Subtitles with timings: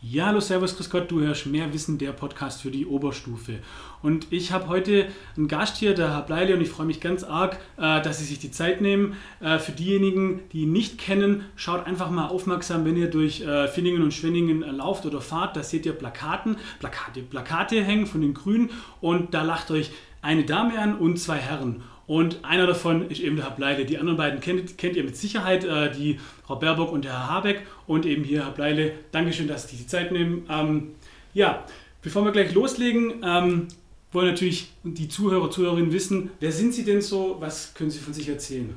[0.00, 3.58] Ja, hallo, servus, grüß Gott, du hörst mehr Wissen, der Podcast für die Oberstufe.
[4.00, 7.24] Und ich habe heute einen Gast hier, der Herr Bleile, und ich freue mich ganz
[7.24, 9.16] arg, äh, dass Sie sich die Zeit nehmen.
[9.40, 13.66] Äh, für diejenigen, die ihn nicht kennen, schaut einfach mal aufmerksam, wenn ihr durch äh,
[13.66, 18.34] Finningen und Schwenningen lauft oder fahrt, da seht ihr Plakaten, Plakate, Plakate hängen von den
[18.34, 18.70] Grünen
[19.00, 19.90] und da lacht euch
[20.22, 21.82] eine Dame an und zwei Herren.
[22.08, 23.84] Und einer davon ist eben der Herr Bleile.
[23.84, 27.28] Die anderen beiden kennt, kennt ihr mit Sicherheit, äh, die Frau Baerbock und der Herr
[27.28, 27.66] Habeck.
[27.86, 30.46] Und eben hier, Herr Bleile, Dankeschön, dass Sie die Zeit nehmen.
[30.50, 30.94] Ähm,
[31.34, 31.64] ja,
[32.00, 33.68] bevor wir gleich loslegen, ähm,
[34.10, 37.36] wollen natürlich die Zuhörer, Zuhörerinnen wissen, wer sind Sie denn so?
[37.40, 38.74] Was können Sie von sich erzählen?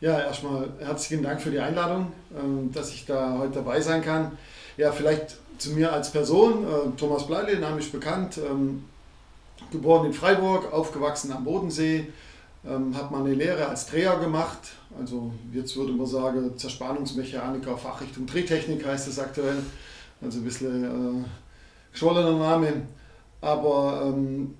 [0.00, 4.32] Ja, erstmal herzlichen Dank für die Einladung, ähm, dass ich da heute dabei sein kann.
[4.78, 6.64] Ja, vielleicht zu mir als Person.
[6.64, 8.38] Äh, Thomas Bleile, Name ist bekannt.
[8.38, 8.84] Ähm,
[9.70, 12.06] geboren in Freiburg, aufgewachsen am Bodensee,
[12.68, 14.58] ähm, habe meine Lehre als Dreher gemacht.
[14.98, 19.62] Also jetzt würde man sagen, Zerspannungsmechaniker, Fachrichtung Drehtechnik heißt es aktuell.
[20.20, 21.24] Also ein bisschen äh,
[21.92, 22.82] geschwollener Name.
[23.40, 24.54] Aber ähm,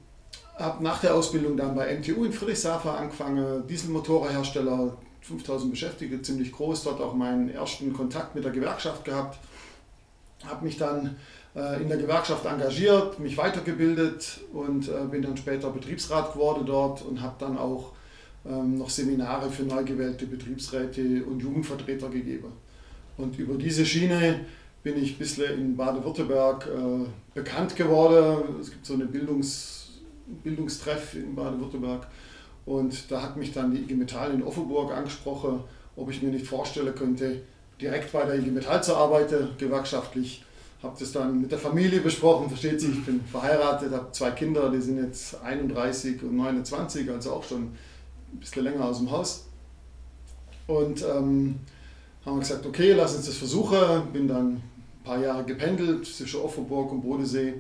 [0.57, 6.85] habe nach der Ausbildung dann bei MTU in Friedrichshafen angefangen, Dieselmotorhersteller, 5000 Beschäftigte, ziemlich groß,
[6.85, 9.39] dort auch meinen ersten Kontakt mit der Gewerkschaft gehabt.
[10.47, 11.17] Habe mich dann
[11.55, 17.03] äh, in der Gewerkschaft engagiert, mich weitergebildet und äh, bin dann später Betriebsrat geworden dort
[17.03, 17.93] und habe dann auch
[18.45, 22.53] noch Seminare für neu gewählte Betriebsräte und Jugendvertreter gegeben.
[23.17, 24.41] Und über diese Schiene
[24.83, 28.61] bin ich ein bisschen in Baden-Württemberg äh, bekannt geworden.
[28.61, 30.01] Es gibt so eine Bildungs,
[30.43, 32.07] Bildungstreff in Baden-Württemberg
[32.65, 35.61] und da hat mich dann die IG Metall in Offenburg angesprochen,
[35.97, 37.41] ob ich mir nicht vorstellen könnte,
[37.81, 40.45] direkt bei der IG Metall zu arbeiten, gewerkschaftlich
[40.83, 44.71] habe das dann mit der Familie besprochen, versteht sich, ich bin verheiratet, habe zwei Kinder,
[44.71, 47.73] die sind jetzt 31 und 29, also auch schon
[48.33, 49.47] ein bisschen länger aus dem Haus.
[50.67, 51.61] Und ähm,
[52.25, 54.13] haben gesagt, okay, lass uns das versuchen.
[54.13, 54.63] Bin dann ein
[55.05, 57.55] paar Jahre gependelt zwischen Offenburg und Bodensee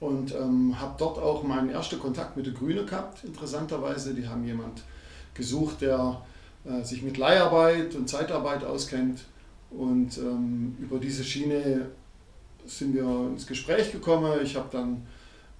[0.00, 4.14] und ähm, habe dort auch meinen ersten Kontakt mit den Grünen gehabt, interessanterweise.
[4.14, 4.82] Die haben jemand
[5.34, 6.22] gesucht, der
[6.64, 9.24] äh, sich mit Leiharbeit und Zeitarbeit auskennt
[9.70, 11.90] und ähm, über diese Schiene
[12.66, 14.40] sind wir ins Gespräch gekommen.
[14.42, 15.06] Ich habe dann,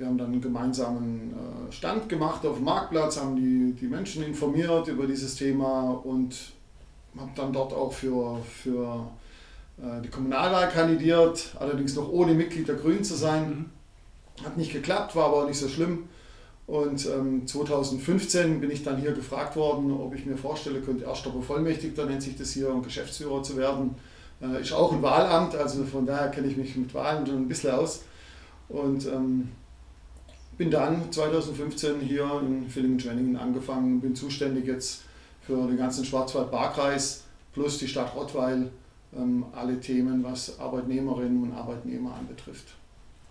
[0.00, 1.34] wir haben dann einen gemeinsamen
[1.69, 6.34] äh, Stand gemacht auf dem Marktplatz, haben die, die Menschen informiert über dieses Thema und
[7.19, 9.06] habe dann dort auch für, für
[9.77, 13.69] äh, die Kommunalwahl kandidiert, allerdings noch ohne Mitglied der Grünen zu sein.
[14.38, 14.44] Mhm.
[14.47, 16.05] Hat nicht geklappt, war aber auch nicht so schlimm.
[16.67, 21.28] Und ähm, 2015 bin ich dann hier gefragt worden, ob ich mir vorstellen könnte, erster
[21.28, 23.97] Bevollmächtigter nennt sich das hier, um Geschäftsführer zu werden.
[24.41, 27.49] Äh, ist auch ein Wahlamt, also von daher kenne ich mich mit Wahlen schon ein
[27.49, 28.05] bisschen aus.
[28.71, 29.49] Und ähm,
[30.60, 35.04] bin dann 2015 hier in Villingen-Schwenningen angefangen, bin zuständig jetzt
[35.41, 38.70] für den ganzen Schwarzwald-Barkreis plus die Stadt Rottweil,
[39.16, 42.75] ähm, alle Themen, was Arbeitnehmerinnen und Arbeitnehmer anbetrifft.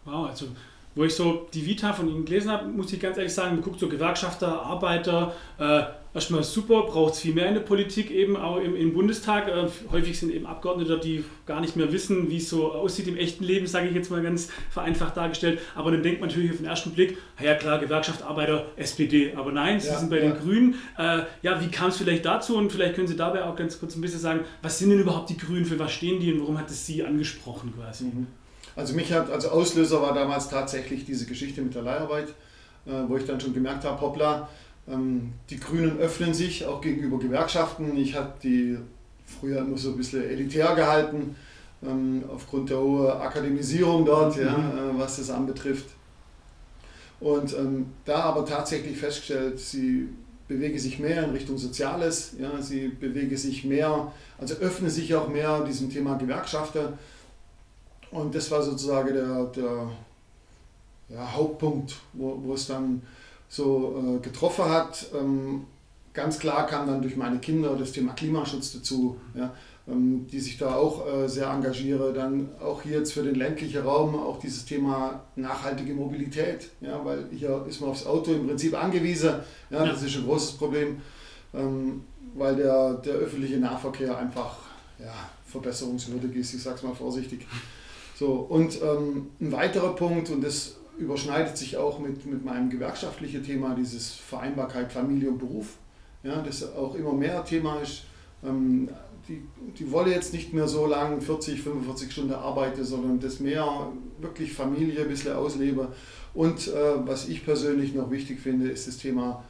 [0.05, 0.47] Wow, also
[0.95, 3.61] wo ich so die Vita von Ihnen gelesen habe, muss ich ganz ehrlich sagen, man
[3.61, 8.35] guckt so Gewerkschafter, Arbeiter, äh, erstmal super, braucht es viel mehr in der Politik, eben
[8.35, 9.47] auch im, im Bundestag.
[9.47, 13.17] Äh, häufig sind eben Abgeordnete, die gar nicht mehr wissen, wie es so aussieht im
[13.17, 15.59] echten Leben, sage ich jetzt mal ganz vereinfacht dargestellt.
[15.75, 19.33] Aber dann denkt man natürlich auf den ersten Blick, ja klar, Gewerkschaft, Arbeiter, SPD.
[19.35, 20.31] Aber nein, Sie ja, sind bei ja.
[20.31, 20.75] den Grünen.
[20.97, 22.57] Äh, ja, wie kam es vielleicht dazu?
[22.57, 25.29] Und vielleicht können Sie dabei auch ganz kurz ein bisschen sagen, was sind denn überhaupt
[25.29, 28.05] die Grünen, für was stehen die und warum hat es Sie angesprochen quasi?
[28.05, 28.27] Mhm.
[28.75, 32.29] Also mich hat, also Auslöser war damals tatsächlich diese Geschichte mit der Leiharbeit,
[32.85, 34.47] äh, wo ich dann schon gemerkt habe, hoppla,
[35.49, 37.95] die Grünen öffnen sich auch gegenüber Gewerkschaften.
[37.95, 38.77] Ich habe die
[39.25, 41.35] früher immer so ein bisschen elitär gehalten,
[41.83, 44.43] ähm, aufgrund der hohen Akademisierung dort, mhm.
[44.43, 45.89] ja, äh, was das anbetrifft.
[47.19, 50.09] Und ähm, da aber tatsächlich festgestellt, sie
[50.47, 55.27] bewege sich mehr in Richtung Soziales, ja, sie bewege sich mehr, also öffne sich auch
[55.27, 56.97] mehr diesem Thema Gewerkschafter.
[58.09, 59.91] Und das war sozusagen der, der
[61.09, 63.03] ja, Hauptpunkt, wo, wo es dann
[63.49, 65.07] so äh, getroffen hat.
[65.19, 65.65] Ähm,
[66.13, 69.53] ganz klar kam dann durch meine Kinder das Thema Klimaschutz dazu, ja,
[69.87, 72.13] ähm, die sich da auch äh, sehr engagieren.
[72.13, 77.25] Dann auch hier jetzt für den ländlichen Raum auch dieses Thema nachhaltige Mobilität, ja, weil
[77.31, 79.33] hier ist man aufs Auto im Prinzip angewiesen.
[79.69, 79.91] Ja, ja.
[79.91, 81.01] Das ist ein großes Problem,
[81.53, 82.03] ähm,
[82.35, 84.57] weil der, der öffentliche Nahverkehr einfach
[84.99, 85.13] ja,
[85.47, 87.47] verbesserungswürdig ist, ich sage es mal vorsichtig.
[88.15, 93.43] So, und ähm, ein weiterer Punkt, und das überschneidet sich auch mit, mit meinem gewerkschaftlichen
[93.43, 95.77] Thema, dieses Vereinbarkeit Familie und Beruf,
[96.23, 98.03] ja, das auch immer mehr Thema ist.
[98.43, 98.89] Ähm,
[99.27, 99.41] die,
[99.77, 104.53] die wolle jetzt nicht mehr so lange 40, 45 Stunden arbeiten, sondern das mehr wirklich
[104.53, 105.89] Familie ein bisschen auslebe.
[106.33, 106.71] Und äh,
[107.05, 109.43] was ich persönlich noch wichtig finde, ist das Thema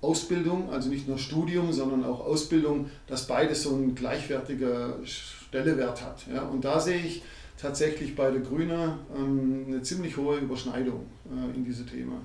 [0.00, 6.26] Ausbildung, also nicht nur Studium, sondern auch Ausbildung, dass beides so einen gleichwertigen Stellewert hat.
[6.32, 6.42] Ja.
[6.42, 7.22] Und da sehe ich,
[7.60, 12.18] tatsächlich bei der Grünen ähm, eine ziemlich hohe Überschneidung äh, in diese Themen.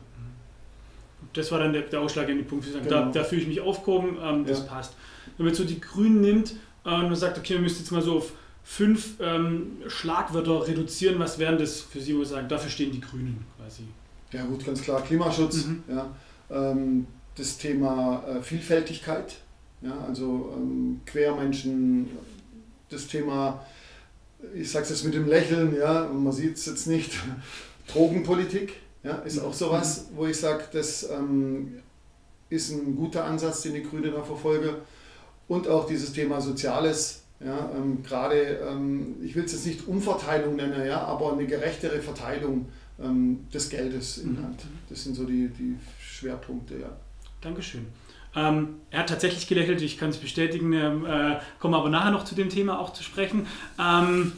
[1.34, 2.66] Das war dann der, der ausschlaggebende Punkt.
[2.66, 2.88] Genau.
[2.90, 4.66] Da, da fühle ich mich aufgehoben, ähm, das Ja.
[4.66, 4.94] passt.
[5.38, 6.56] Wenn man jetzt so die Grünen nimmt
[6.86, 8.34] äh, und sagt, okay, man müsste jetzt mal so auf
[8.64, 13.02] fünf ähm, Schlagwörter reduzieren, was wären das für Sie, wo Sie sagen, dafür stehen die
[13.02, 13.84] Grünen quasi?
[14.32, 15.84] Ja gut, ganz klar, Klimaschutz, Mhm.
[15.90, 16.10] ja,
[16.50, 19.36] ähm, das Thema äh, Vielfältigkeit,
[19.82, 22.08] ja, also ähm, Quermenschen,
[22.90, 23.66] das Thema,
[24.54, 27.12] ich sage es jetzt mit dem Lächeln, ja, man sieht es jetzt nicht,
[27.88, 28.74] Drogenpolitik,
[29.04, 31.80] ja, ist auch sowas, wo ich sage, das ähm,
[32.50, 34.76] ist ein guter Ansatz, den die Grünen da verfolgen.
[35.48, 40.56] Und auch dieses Thema Soziales, ja, ähm, gerade, ähm, ich will es jetzt nicht Umverteilung
[40.56, 42.68] nennen, ja, aber eine gerechtere Verteilung
[43.02, 44.42] ähm, des Geldes im Mhm.
[44.44, 44.66] Land.
[44.90, 46.90] Das sind so die, die Schwerpunkte, ja.
[47.42, 47.88] Dankeschön.
[48.36, 52.24] Ähm, er hat tatsächlich gelächelt, ich kann es bestätigen, ähm, äh, kommen aber nachher noch
[52.24, 53.48] zu dem Thema auch zu sprechen.
[53.80, 54.34] Ähm,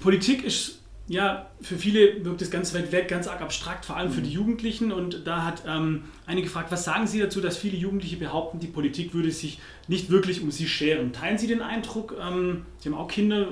[0.00, 0.78] Politik ist
[1.08, 4.30] ja für viele wirkt es ganz weit weg, ganz arg abstrakt, vor allem für die
[4.30, 4.92] Jugendlichen.
[4.92, 8.68] Und da hat ähm, eine gefragt, was sagen Sie dazu, dass viele Jugendliche behaupten, die
[8.68, 11.12] Politik würde sich nicht wirklich um sie scheren?
[11.12, 12.16] Teilen Sie den Eindruck?
[12.20, 13.46] Ähm, sie haben auch Kinder,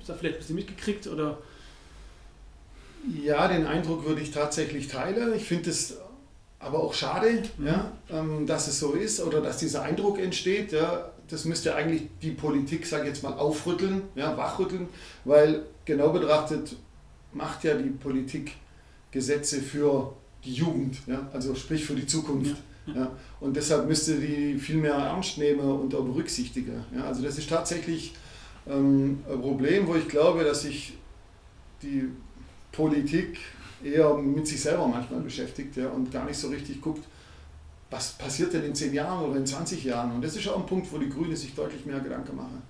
[0.00, 1.06] Sie da vielleicht ein bisschen mitgekriegt?
[1.06, 1.38] Oder?
[3.24, 5.34] Ja, den Eindruck würde ich tatsächlich teilen.
[5.34, 5.98] Ich finde es
[6.60, 7.66] aber auch schade, Mhm.
[7.66, 10.72] ja, ähm, dass es so ist oder dass dieser Eindruck entsteht.
[10.72, 11.10] Ja.
[11.28, 14.88] Das müsste eigentlich die Politik, sage ich jetzt mal, aufrütteln, ja, wachrütteln,
[15.24, 16.76] weil genau betrachtet
[17.32, 18.52] macht ja die Politik
[19.12, 20.12] Gesetze für
[20.44, 22.56] die Jugend, ja, also sprich für die Zukunft.
[22.86, 23.10] Ja, Ja.
[23.40, 26.84] Und deshalb müsste die viel mehr ernst nehmen und auch berücksichtigen.
[26.96, 27.04] Ja.
[27.04, 28.14] Also das ist tatsächlich
[28.66, 30.94] ähm, ein Problem, wo ich glaube, dass sich
[31.82, 32.08] die
[32.72, 33.38] Politik
[33.84, 37.04] eher mit sich selber manchmal beschäftigt ja, und gar nicht so richtig guckt,
[37.90, 40.12] was passiert denn in 10 Jahren oder in 20 Jahren.
[40.12, 42.62] Und das ist auch ein Punkt, wo die Grünen sich deutlich mehr Gedanken machen.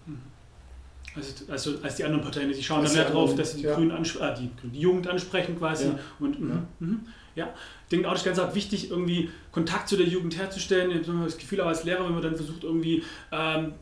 [1.14, 3.64] Also, also als die anderen Parteien, die schauen Als dann mehr drauf, dass sie die,
[3.64, 3.74] ja.
[3.74, 5.86] Grünen ansp äh, die, die Jugend ansprechen quasi.
[5.88, 5.98] Ja.
[6.20, 6.62] Und, mhm, Ja.
[6.78, 7.00] mhm.
[7.36, 7.52] Ja.
[7.84, 10.92] Ich denke auch, das ist ganz wichtig, irgendwie Kontakt zu der Jugend herzustellen.
[10.92, 13.72] Ich habe das Gefühl, auch als Lehrer, wenn man dann versucht, irgendwie ähm,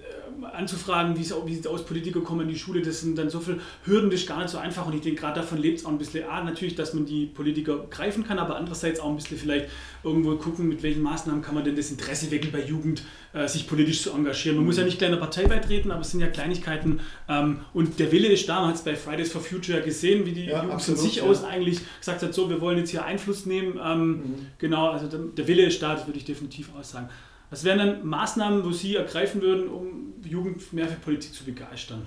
[0.40, 3.02] äh, anzufragen, wie es au- wie sieht es aus, Politiker kommen in die Schule, das
[3.02, 4.86] sind dann so viele Hürden, das ist gar nicht so einfach.
[4.86, 6.26] Und ich denke, gerade davon lebt es auch ein bisschen.
[6.26, 9.66] A, natürlich, dass man die Politiker greifen kann, aber andererseits auch ein bisschen vielleicht
[10.02, 13.02] irgendwo gucken, mit welchen Maßnahmen kann man denn das Interesse wecken bei Jugend,
[13.34, 14.56] äh, sich politisch zu engagieren.
[14.56, 17.00] Man muss ja nicht gleich einer Partei beitreten, aber es sind ja Kleinigkeiten.
[17.28, 18.60] Ähm, und der Wille ist da.
[18.60, 21.24] Man hat es bei Fridays for Future gesehen, wie die Ja, Jugend von sich ja.
[21.24, 23.79] aus eigentlich gesagt hat, so, wir wollen jetzt hier Einfluss nehmen.
[23.82, 24.46] Ähm, Mhm.
[24.58, 27.08] Genau, also der, der Wille ist da, das würde ich definitiv aussagen.
[27.50, 31.44] Was wären dann Maßnahmen, wo Sie ergreifen würden, um die Jugend mehr für Politik zu
[31.44, 32.06] begeistern?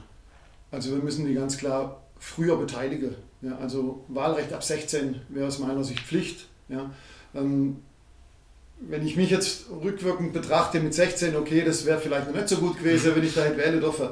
[0.70, 3.16] Also wir müssen die ganz klar früher beteiligen.
[3.42, 6.46] Ja, also Wahlrecht ab 16 wäre aus meiner Sicht Pflicht.
[6.70, 6.92] Ja.
[7.34, 7.78] Ähm,
[8.80, 12.58] wenn ich mich jetzt rückwirkend betrachte mit 16, okay, das wäre vielleicht noch nicht so
[12.58, 14.10] gut gewesen, wenn ich da hätte wählen dürfen.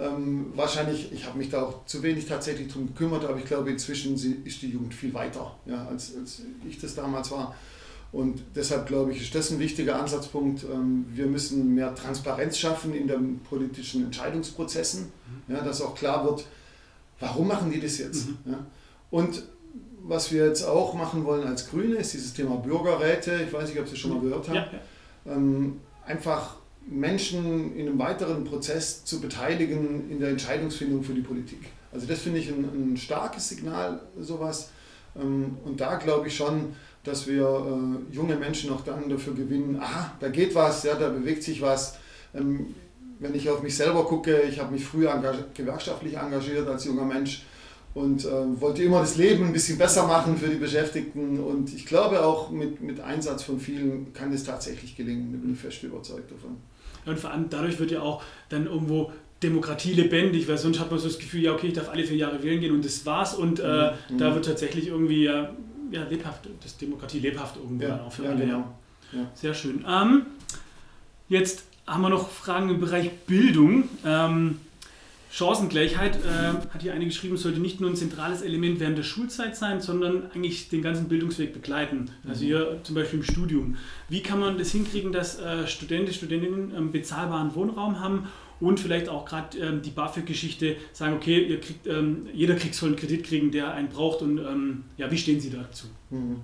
[0.00, 3.70] Ähm, wahrscheinlich, ich habe mich da auch zu wenig tatsächlich drum gekümmert, aber ich glaube,
[3.70, 4.14] inzwischen
[4.44, 7.54] ist die Jugend viel weiter, ja, als, als ich das damals war.
[8.12, 10.64] Und deshalb glaube ich, ist das ein wichtiger Ansatzpunkt.
[10.64, 15.12] Ähm, Wir müssen mehr Transparenz schaffen in den politischen Entscheidungsprozessen,
[15.48, 16.46] ja, dass auch klar wird,
[17.20, 18.28] warum machen die das jetzt.
[18.28, 18.52] Mhm.
[18.52, 18.66] Ja.
[19.10, 19.42] Und
[20.02, 23.42] was wir jetzt auch machen wollen als Grüne, ist dieses Thema Bürgerräte.
[23.46, 24.68] Ich weiß nicht, ob Sie schon mal gehört haben Ja,
[25.26, 25.32] ja.
[25.34, 26.56] ähm, einfach
[26.86, 31.60] Menschen in einem weiteren Prozess zu beteiligen in der Entscheidungsfindung für die Politik.
[31.92, 34.70] Also das finde ich ein, ein starkes Signal, sowas.
[35.16, 39.78] Ähm, und da glaube ich schon, dass wir äh, junge Menschen auch dann dafür gewinnen,
[39.80, 41.98] aha, da geht was, ja, da bewegt sich was.
[42.34, 42.74] Ähm,
[43.18, 45.12] wenn ich auf mich selber gucke, ich habe mich früher
[45.54, 47.44] gewerkschaftlich engagiert als junger Mensch
[47.94, 51.40] und äh, wollte immer das Leben ein bisschen besser machen für die Beschäftigten.
[51.40, 55.32] Und ich glaube auch mit, mit Einsatz von vielen kann es tatsächlich gelingen.
[55.32, 56.56] Da bin ich fest überzeugt davon.
[57.06, 59.10] Und vor allem dadurch wird ja auch dann irgendwo
[59.42, 62.16] Demokratie lebendig, weil sonst hat man so das Gefühl, ja okay, ich darf alle vier
[62.18, 63.34] Jahre wählen gehen und das war's.
[63.34, 64.18] Und äh, Mhm.
[64.18, 65.50] da wird tatsächlich irgendwie ja,
[65.90, 68.40] ja, lebhaft, das Demokratie lebhaft irgendwo dann auch für ja, alle.
[68.44, 68.58] genau.
[69.12, 69.18] Ja.
[69.20, 69.30] Ja.
[69.34, 69.84] Sehr schön.
[69.88, 70.26] Ähm,
[71.28, 73.84] jetzt haben wir noch Fragen im Bereich Bildung.
[74.06, 74.58] Ähm,
[75.30, 79.56] Chancengleichheit, äh, hat hier eine geschrieben, sollte nicht nur ein zentrales Element während der Schulzeit
[79.56, 82.10] sein, sondern eigentlich den ganzen Bildungsweg begleiten.
[82.28, 83.76] Also hier zum Beispiel im Studium.
[84.08, 88.26] Wie kann man das hinkriegen, dass äh, Studenten, Studentinnen ähm, bezahlbaren Wohnraum haben
[88.58, 92.98] und vielleicht auch gerade ähm, die BAföG-Geschichte sagen, okay, kriegt, ähm, jeder kriegt soll einen
[92.98, 95.86] Kredit kriegen, der einen braucht und ähm, ja, wie stehen Sie dazu?
[96.10, 96.40] Mhm.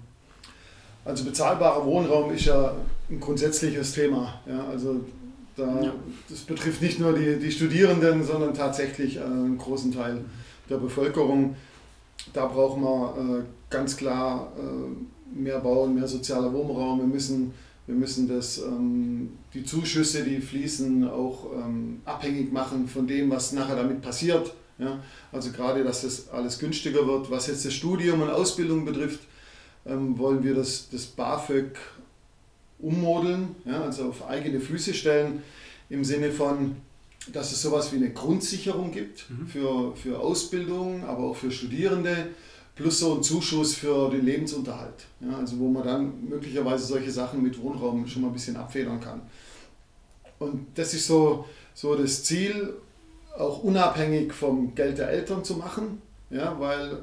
[1.04, 2.74] Also bezahlbarer Wohnraum ist ja
[3.10, 4.40] ein grundsätzliches Thema.
[4.48, 5.04] Ja, also
[5.56, 5.94] da, Ja.
[6.28, 10.24] Das betrifft nicht nur die, die Studierenden, sondern tatsächlich äh, einen großen Teil
[10.68, 11.56] der Bevölkerung.
[12.32, 17.00] Da brauchen wir äh, ganz klar äh, mehr Bauen, mehr sozialer Wohnraum.
[17.00, 17.52] Wir müssen,
[17.86, 23.52] wir müssen das, ähm, die Zuschüsse, die fließen, auch ähm, abhängig machen von dem, was
[23.52, 24.54] nachher damit passiert.
[24.78, 24.98] Ja?
[25.32, 27.30] Also gerade, dass das alles günstiger wird.
[27.30, 29.20] Was jetzt das Studium und Ausbildung betrifft,
[29.86, 31.76] ähm, wollen wir das, das BAföG
[32.78, 33.82] ummodeln, ja?
[33.82, 35.42] also auf eigene Füße stellen,
[35.88, 36.76] im Sinne von,
[37.32, 39.46] dass es sowas wie eine Grundsicherung gibt mhm.
[39.46, 42.28] für, für Ausbildung, aber auch für Studierende,
[42.74, 45.06] plus so einen Zuschuss für den Lebensunterhalt.
[45.20, 45.38] Ja?
[45.38, 49.22] Also wo man dann möglicherweise solche Sachen mit Wohnraum schon mal ein bisschen abfedern kann.
[50.38, 52.74] Und das ist so, so das Ziel,
[53.38, 56.98] auch unabhängig vom Geld der Eltern zu machen, ja, weil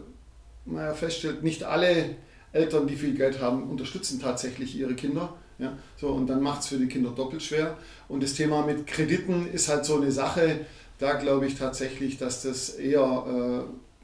[0.65, 2.15] man ja feststellt, nicht alle
[2.51, 5.33] Eltern, die viel Geld haben, unterstützen tatsächlich ihre Kinder.
[5.63, 7.77] Ja, so, und dann macht es für die Kinder doppelt schwer.
[8.09, 10.65] Und das Thema mit Krediten ist halt so eine Sache,
[10.99, 13.61] da glaube ich tatsächlich, dass das eher äh,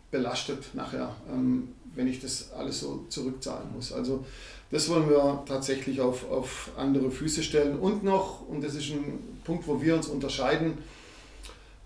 [0.09, 3.91] belastet nachher, ähm, wenn ich das alles so zurückzahlen muss.
[3.91, 4.23] Also
[4.71, 7.77] das wollen wir tatsächlich auf, auf andere Füße stellen.
[7.77, 10.77] Und noch, und das ist ein Punkt, wo wir uns unterscheiden,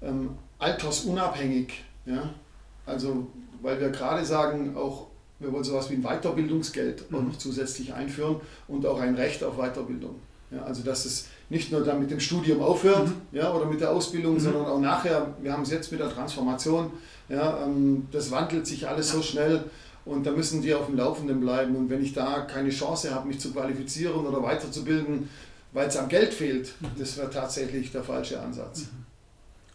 [0.03, 1.83] ähm, altersunabhängig.
[2.05, 2.31] Ja?
[2.85, 3.25] Also,
[3.63, 5.07] weil wir gerade sagen, auch
[5.43, 7.17] wir wollen sowas wie ein Weiterbildungsgeld mhm.
[7.17, 10.15] auch noch zusätzlich einführen und auch ein Recht auf Weiterbildung.
[10.51, 13.37] Ja, also dass es nicht nur dann mit dem Studium aufhört mhm.
[13.37, 14.39] ja, oder mit der Ausbildung, mhm.
[14.39, 16.91] sondern auch nachher, wir haben es jetzt mit der Transformation,
[17.29, 19.63] ja, ähm, das wandelt sich alles so schnell
[20.05, 21.75] und da müssen die auf dem Laufenden bleiben.
[21.75, 25.29] Und wenn ich da keine Chance habe, mich zu qualifizieren oder weiterzubilden,
[25.71, 26.87] weil es am Geld fehlt, mhm.
[26.97, 28.81] das wäre tatsächlich der falsche Ansatz.
[28.81, 29.05] Mhm.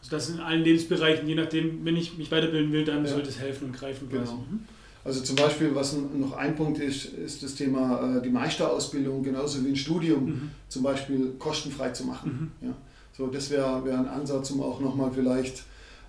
[0.00, 3.10] Also das in allen Lebensbereichen, je nachdem, wenn ich mich weiterbilden will, dann ja.
[3.10, 4.08] sollte es helfen und greifen.
[4.08, 4.32] Genau.
[4.32, 4.60] Mhm.
[5.08, 9.64] Also zum Beispiel, was noch ein Punkt ist, ist das Thema äh, die Meisterausbildung, genauso
[9.64, 10.50] wie ein Studium mhm.
[10.68, 12.52] zum Beispiel kostenfrei zu machen.
[12.60, 12.68] Mhm.
[12.68, 12.74] Ja.
[13.16, 15.62] So, das wäre wär ein Ansatz, um auch nochmal vielleicht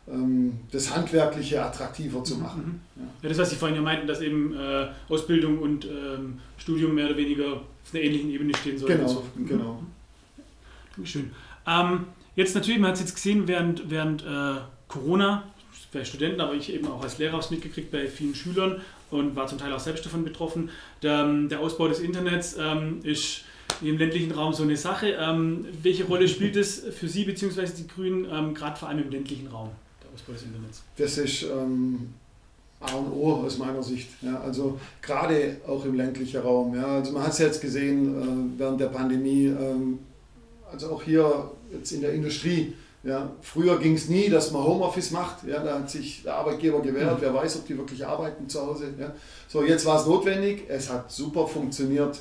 [0.05, 2.81] ähm, das Handwerkliche attraktiver zu mhm, machen.
[2.95, 3.01] Mhm.
[3.01, 3.09] Ja.
[3.23, 3.29] ja.
[3.29, 7.15] das, was Sie vorhin ja meinten, dass eben äh, Ausbildung und ähm, Studium mehr oder
[7.15, 8.97] weniger auf einer ähnlichen Ebene stehen sollen.
[8.97, 9.23] Genau, so.
[9.37, 9.47] Mhm.
[9.47, 9.83] genau.
[10.97, 11.31] Dankeschön.
[11.65, 12.03] Ähm,
[12.35, 14.55] jetzt natürlich, man hat es jetzt gesehen, während, während äh,
[14.89, 15.45] Corona,
[15.91, 18.81] bei Studenten, aber ich eben auch als Lehrer es mitgekriegt bei vielen Schülern
[19.11, 20.69] und war zum Teil auch selbst davon betroffen.
[21.01, 23.41] Der, ähm, der Ausbau des Internets ähm, ist
[23.81, 25.17] im ländlichen Raum so eine Sache.
[25.19, 27.67] Ähm, welche Rolle spielt es für Sie bzw.
[27.77, 29.69] die Grünen, ähm, gerade vor allem im ländlichen Raum?
[30.13, 30.83] Ausbau des Internets?
[30.97, 32.13] Das ist ähm,
[32.79, 34.09] A und O aus meiner Sicht.
[34.21, 36.75] Ja, also gerade auch im ländlichen Raum.
[36.75, 38.15] Ja, also man hat es jetzt gesehen
[38.55, 39.99] äh, während der Pandemie, ähm,
[40.71, 42.73] also auch hier jetzt in der Industrie.
[43.03, 45.47] Ja, früher ging es nie, dass man Homeoffice macht.
[45.47, 47.17] Ja, da hat sich der Arbeitgeber gewehrt.
[47.17, 47.21] Mhm.
[47.21, 48.93] Wer weiß, ob die wirklich arbeiten zu Hause.
[48.99, 49.13] Ja.
[49.47, 50.65] So, jetzt war es notwendig.
[50.67, 52.19] Es hat super funktioniert.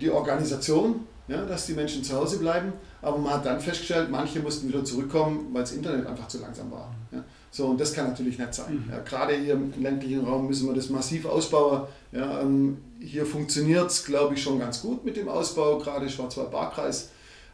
[0.00, 2.72] Die Organisation, ja, dass die Menschen zu Hause bleiben.
[3.02, 6.70] Aber man hat dann festgestellt, manche mussten wieder zurückkommen, weil das Internet einfach zu langsam
[6.70, 6.94] war.
[7.10, 7.24] Ja.
[7.50, 8.84] So, und das kann natürlich nicht sein.
[8.86, 8.92] Mhm.
[8.92, 11.88] Ja, gerade hier im ländlichen Raum müssen wir das massiv ausbauen.
[12.12, 15.78] Ja, ähm, hier funktioniert es, glaube ich, schon ganz gut mit dem Ausbau.
[15.78, 17.10] Gerade Schwarzwald-Baar-Kreis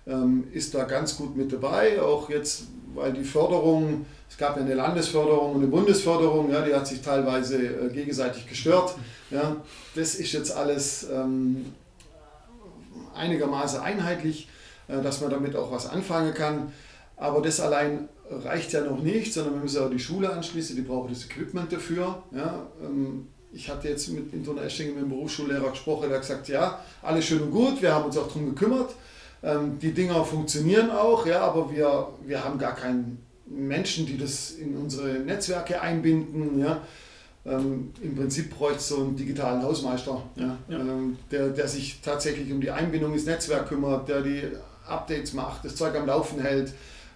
[0.06, 2.00] ähm, ist da ganz gut mit dabei.
[2.00, 6.74] Auch jetzt, weil die Förderung, es gab ja eine Landesförderung und eine Bundesförderung, ja, die
[6.74, 8.94] hat sich teilweise äh, gegenseitig gestört.
[9.30, 9.56] Ja,
[9.94, 11.66] das ist jetzt alles ähm,
[13.14, 14.48] einigermaßen einheitlich,
[14.88, 16.72] äh, dass man damit auch was anfangen kann.
[17.16, 20.82] Aber das allein reicht ja noch nicht, sondern wir müssen auch die Schule anschließen, die
[20.82, 22.22] brauchen das Equipment dafür.
[22.32, 26.48] Ja, ähm, ich hatte jetzt mit in Donaueschingen mit dem Berufsschullehrer gesprochen, der hat gesagt,
[26.48, 28.94] ja, alles schön und gut, wir haben uns auch darum gekümmert.
[29.44, 34.52] Ähm, die Dinger funktionieren auch, ja, aber wir, wir haben gar keinen Menschen, die das
[34.52, 36.58] in unsere Netzwerke einbinden.
[36.58, 36.80] Ja.
[37.44, 40.78] Ähm, Im Prinzip bräuchte es so einen digitalen Hausmeister, ja, ja.
[40.78, 44.42] Ähm, der, der sich tatsächlich um die Einbindung ins Netzwerk kümmert, der die
[44.88, 46.72] Updates macht, das Zeug am Laufen hält.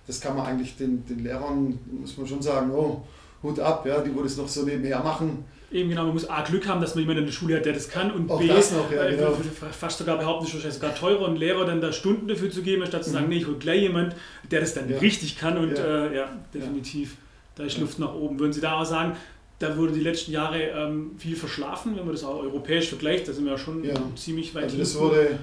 [0.06, 3.02] Das kann man eigentlich den, den Lehrern, muss man schon sagen, oh,
[3.42, 5.44] Hut ab, ja, die wo das noch so nebenher machen.
[5.70, 7.74] Eben genau, man muss A Glück haben, dass man jemanden in der Schule hat, der
[7.74, 9.36] das kann und Auch B, das noch, ja, genau.
[9.70, 12.86] fast sogar behaupten, es ist sogar teurer, einen Lehrer dann da Stunden dafür zu geben,
[12.86, 13.30] statt zu sagen, mhm.
[13.30, 14.14] nee, ich hole gleich jemanden,
[14.50, 14.98] der das dann ja.
[14.98, 17.16] richtig kann und ja, äh, ja definitiv,
[17.54, 18.38] da ist Luft nach oben.
[18.38, 19.14] Würden Sie da auch sagen,
[19.58, 23.28] da wurde die letzten Jahre ähm, viel verschlafen, wenn man das auch europäisch vergleicht.
[23.28, 23.84] Da sind wir ja schon
[24.16, 24.64] ziemlich weit.
[24.64, 25.38] Also das wurde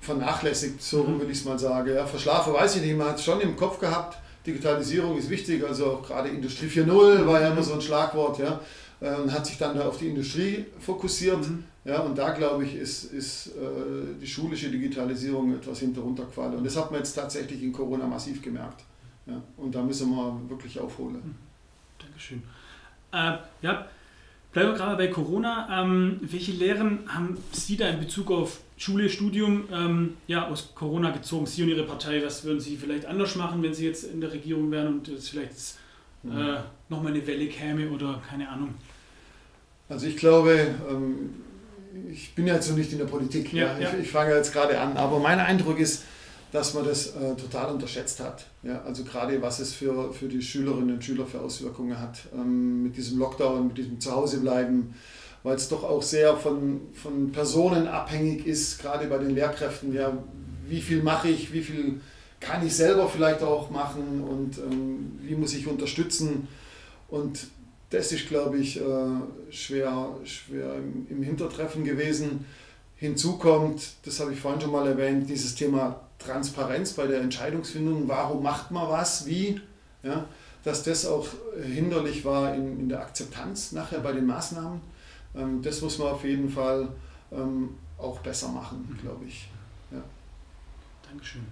[0.00, 1.20] vernachlässigt, so mhm.
[1.20, 1.94] will ich es mal sagen.
[1.94, 4.16] Ja, verschlafen weiß ich nicht, man hat es schon im Kopf gehabt.
[4.46, 8.60] Digitalisierung ist wichtig, also auch gerade Industrie 4.0 war ja immer so ein Schlagwort, ja.
[9.00, 11.48] Und hat sich dann da auf die Industrie fokussiert.
[11.48, 11.64] Mhm.
[11.84, 13.50] Ja, und da glaube ich, ist, ist äh,
[14.20, 16.54] die schulische Digitalisierung etwas hinter runtergefallen.
[16.54, 18.84] Und das hat man jetzt tatsächlich in Corona massiv gemerkt.
[19.26, 21.16] Ja, und da müssen wir wirklich aufholen.
[21.16, 21.34] Mhm.
[21.98, 22.42] Dankeschön.
[23.12, 23.86] Äh, ja,
[24.52, 25.82] bleiben wir gerade bei Corona.
[25.82, 31.10] Ähm, welche Lehren haben Sie da in Bezug auf Schule, Studium ähm, ja, aus Corona
[31.10, 31.46] gezogen?
[31.46, 34.32] Sie und Ihre Partei, was würden Sie vielleicht anders machen, wenn Sie jetzt in der
[34.32, 35.54] Regierung wären und es vielleicht
[36.22, 36.38] mhm.
[36.38, 36.56] äh,
[36.88, 38.74] nochmal eine Welle käme oder keine Ahnung?
[39.88, 41.30] Also ich glaube, ähm,
[42.10, 43.52] ich bin ja jetzt noch nicht in der Politik.
[43.52, 43.92] Ja, ja.
[43.92, 46.04] Ich, ich fange jetzt gerade an, aber mein Eindruck ist,
[46.52, 48.44] dass man das äh, total unterschätzt hat.
[48.62, 52.84] Ja, also gerade was es für, für die Schülerinnen und Schüler für Auswirkungen hat ähm,
[52.84, 54.94] mit diesem Lockdown, mit diesem Zuhausebleiben,
[55.42, 59.94] weil es doch auch sehr von, von Personen abhängig ist, gerade bei den Lehrkräften.
[59.94, 60.12] Ja,
[60.68, 62.00] wie viel mache ich, wie viel
[62.38, 66.48] kann ich selber vielleicht auch machen und ähm, wie muss ich unterstützen.
[67.08, 67.46] Und
[67.88, 68.82] das ist, glaube ich, äh,
[69.50, 72.44] schwer, schwer im, im Hintertreffen gewesen.
[72.96, 78.08] Hinzu kommt, das habe ich vorhin schon mal erwähnt, dieses Thema Transparenz bei der Entscheidungsfindung.
[78.08, 79.60] Warum macht man was, wie?
[80.02, 80.26] Ja,
[80.64, 81.26] dass das auch
[81.62, 84.80] hinderlich war in, in der Akzeptanz nachher bei den Maßnahmen.
[85.34, 86.88] Ähm, das muss man auf jeden Fall
[87.32, 89.48] ähm, auch besser machen, glaube ich.
[89.90, 90.02] Ja.
[91.08, 91.42] Dankeschön.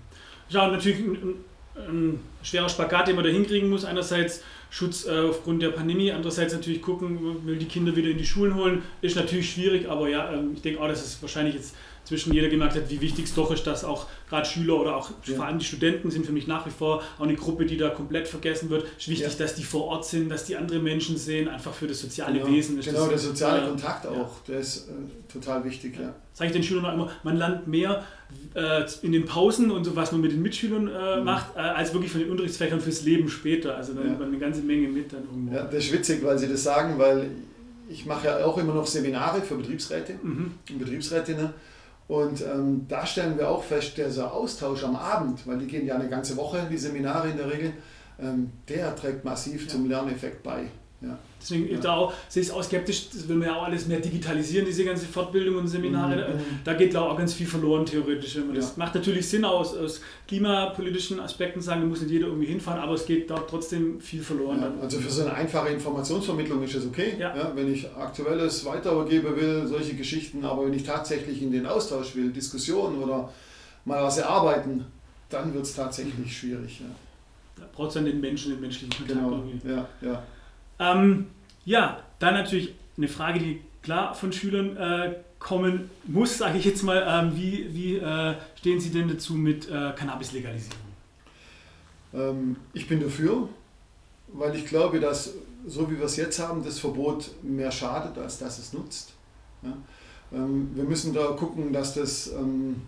[0.48, 1.34] Ja, natürlich ein,
[1.76, 3.84] ein, schwerer Spagat, den man da hinkriegen muss.
[3.84, 8.26] Einerseits Schutz äh, aufgrund der Pandemie, andererseits natürlich gucken, will die Kinder wieder in die
[8.26, 8.82] Schulen holen.
[9.00, 11.74] Ist natürlich schwierig, aber ja, ähm, ich denke auch, dass es wahrscheinlich jetzt
[12.10, 15.10] zwischen jeder gemerkt hat, wie wichtig es doch ist, dass auch gerade Schüler oder auch
[15.26, 15.36] ja.
[15.36, 17.90] vor allem die Studenten sind für mich nach wie vor auch eine Gruppe, die da
[17.90, 18.82] komplett vergessen wird.
[18.96, 19.38] Es ist wichtig, ja.
[19.38, 22.50] dass die vor Ort sind, dass die andere Menschen sehen, einfach für das soziale genau.
[22.50, 22.80] Wesen.
[22.80, 24.26] Ist genau, das, der soziale äh, Kontakt auch, ja.
[24.48, 26.00] der ist äh, total wichtig.
[26.00, 26.12] Ja.
[26.32, 28.04] Sage ich den Schülern auch immer, man lernt mehr
[28.54, 31.24] äh, in den Pausen und so, was man mit den Mitschülern äh, mhm.
[31.24, 33.76] macht, äh, als wirklich von den Unterrichtsfächern fürs Leben später.
[33.76, 35.54] Also da nimmt man eine ganze Menge mit dann irgendwo.
[35.54, 37.30] Ja, das ist witzig, weil Sie das sagen, weil
[37.88, 40.52] ich mache ja auch immer noch Seminare für Betriebsräte mhm.
[40.68, 41.50] und Betriebsrätinnen.
[42.10, 45.94] Und ähm, da stellen wir auch fest, dieser Austausch am Abend, weil die gehen ja
[45.94, 47.72] eine ganze Woche, die Seminare in der Regel,
[48.18, 49.68] ähm, der trägt massiv ja.
[49.68, 50.64] zum Lerneffekt bei.
[51.02, 51.16] Ja.
[51.40, 51.78] Deswegen ja.
[51.78, 54.66] da auch, sehe ich es auch skeptisch, das will man ja auch alles mehr digitalisieren,
[54.66, 56.34] diese ganze Fortbildung und Seminare.
[56.34, 56.60] Mhm.
[56.64, 58.36] Da geht glaube ich auch ganz viel verloren theoretisch.
[58.36, 58.60] Wenn man ja.
[58.60, 62.80] Das macht natürlich Sinn aus, aus klimapolitischen Aspekten sagen, da muss nicht jeder irgendwie hinfahren,
[62.80, 64.60] aber es geht da trotzdem viel verloren.
[64.60, 67.14] Ja, also für so eine einfache Informationsvermittlung ist es okay,
[67.54, 72.30] wenn ich aktuelles weitergeben will, solche Geschichten, aber wenn ich tatsächlich in den Austausch will,
[72.30, 73.32] Diskussionen oder
[73.84, 74.84] mal was erarbeiten,
[75.28, 76.28] dann wird es tatsächlich mhm.
[76.28, 76.82] schwierig.
[77.56, 79.18] Da braucht es dann den Menschen, den menschlichen Kontakt.
[79.20, 79.32] Genau.
[79.32, 79.68] Irgendwie.
[79.68, 80.22] Ja, ja.
[80.80, 81.26] Ähm,
[81.64, 86.82] ja, dann natürlich eine Frage, die klar von Schülern äh, kommen muss, sage ich jetzt
[86.82, 87.04] mal.
[87.06, 90.80] Ähm, wie wie äh, stehen Sie denn dazu mit äh, Cannabis-Legalisierung?
[92.14, 93.48] Ähm, ich bin dafür,
[94.32, 95.34] weil ich glaube, dass
[95.66, 99.12] so wie wir es jetzt haben, das Verbot mehr schadet, als dass es nutzt.
[99.62, 99.76] Ja?
[100.32, 102.82] Ähm, wir müssen da gucken, dass das, ähm,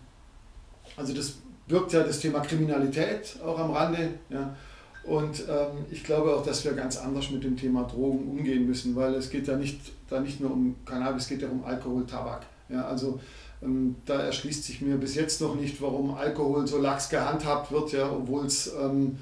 [0.96, 1.34] also das
[1.66, 4.14] birgt ja das Thema Kriminalität auch am Rande.
[4.30, 4.56] Ja?
[5.04, 8.94] Und ähm, ich glaube auch, dass wir ganz anders mit dem Thema Drogen umgehen müssen,
[8.94, 12.06] weil es geht ja nicht, da nicht nur um Cannabis, es geht ja um Alkohol,
[12.06, 12.46] Tabak.
[12.68, 13.20] Ja, also
[13.62, 17.92] ähm, da erschließt sich mir bis jetzt noch nicht, warum Alkohol so lax gehandhabt wird,
[17.92, 19.18] ja, obwohl es ähm,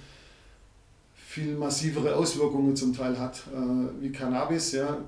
[1.14, 4.72] viel massivere Auswirkungen zum Teil hat äh, wie Cannabis.
[4.72, 4.98] Ja.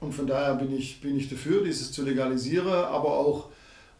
[0.00, 3.48] Und von daher bin ich, bin ich dafür, dieses zu legalisieren, aber auch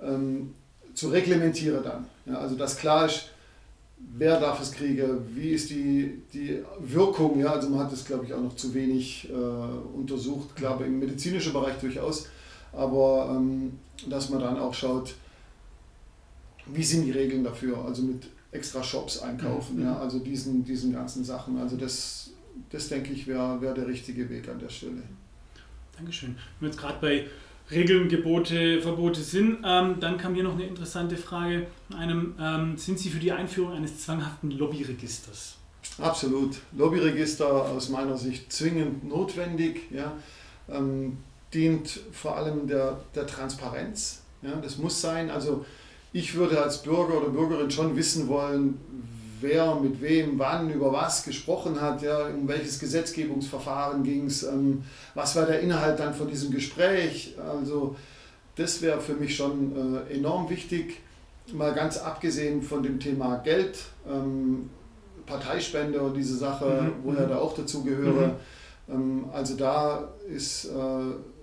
[0.02, 0.52] ähm,
[0.94, 2.06] zu reglementieren dann.
[2.26, 3.30] Ja, also dass klar ist,
[4.14, 8.24] wer darf es kriegen, wie ist die, die Wirkung, ja, also man hat das glaube
[8.24, 12.28] ich auch noch zu wenig äh, untersucht, glaube im medizinischen Bereich durchaus,
[12.72, 15.14] aber ähm, dass man dann auch schaut,
[16.66, 19.84] wie sind die Regeln dafür, also mit extra Shops einkaufen, mhm.
[19.84, 22.30] ja, also diesen, diesen ganzen Sachen, also das,
[22.70, 25.02] das denke ich wäre wär der richtige Weg an der Stelle.
[25.96, 26.30] Dankeschön.
[26.58, 27.26] Wenn wir jetzt gerade bei
[27.70, 29.58] Regeln, Gebote, Verbote sind.
[29.64, 33.32] Ähm, dann kam hier noch eine interessante Frage von einem, ähm, sind Sie für die
[33.32, 35.56] Einführung eines zwanghaften Lobbyregisters?
[35.98, 36.58] Absolut.
[36.76, 40.12] Lobbyregister aus meiner Sicht zwingend notwendig, ja,
[40.68, 41.18] ähm,
[41.52, 44.22] dient vor allem der, der Transparenz.
[44.42, 45.30] Ja, das muss sein.
[45.30, 45.64] Also
[46.12, 48.78] ich würde als Bürger oder Bürgerin schon wissen wollen,
[49.42, 54.82] wer mit wem, wann, über was gesprochen hat, ja, um welches Gesetzgebungsverfahren ging es, ähm,
[55.14, 57.34] was war der Inhalt dann von diesem Gespräch.
[57.46, 57.96] Also
[58.56, 61.00] das wäre für mich schon äh, enorm wichtig,
[61.52, 63.78] mal ganz abgesehen von dem Thema Geld,
[64.08, 64.70] ähm,
[65.26, 66.92] Parteispende und diese Sache, mhm.
[67.04, 67.28] wo ja mhm.
[67.30, 68.28] da auch dazu gehöre.
[68.28, 68.94] Mhm.
[68.94, 70.68] Ähm, also da ist äh,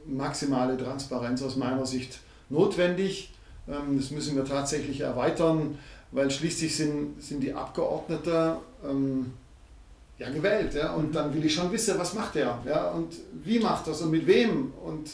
[0.06, 3.34] maximale Transparenz aus meiner Sicht notwendig.
[3.68, 5.78] Ähm, das müssen wir tatsächlich erweitern
[6.12, 9.34] weil schließlich sind, sind die Abgeordneten ähm,
[10.18, 10.74] ja gewählt.
[10.74, 10.94] Ja?
[10.94, 12.90] Und dann will ich schon wissen, was macht er ja?
[12.90, 15.10] und wie macht er es und mit wem und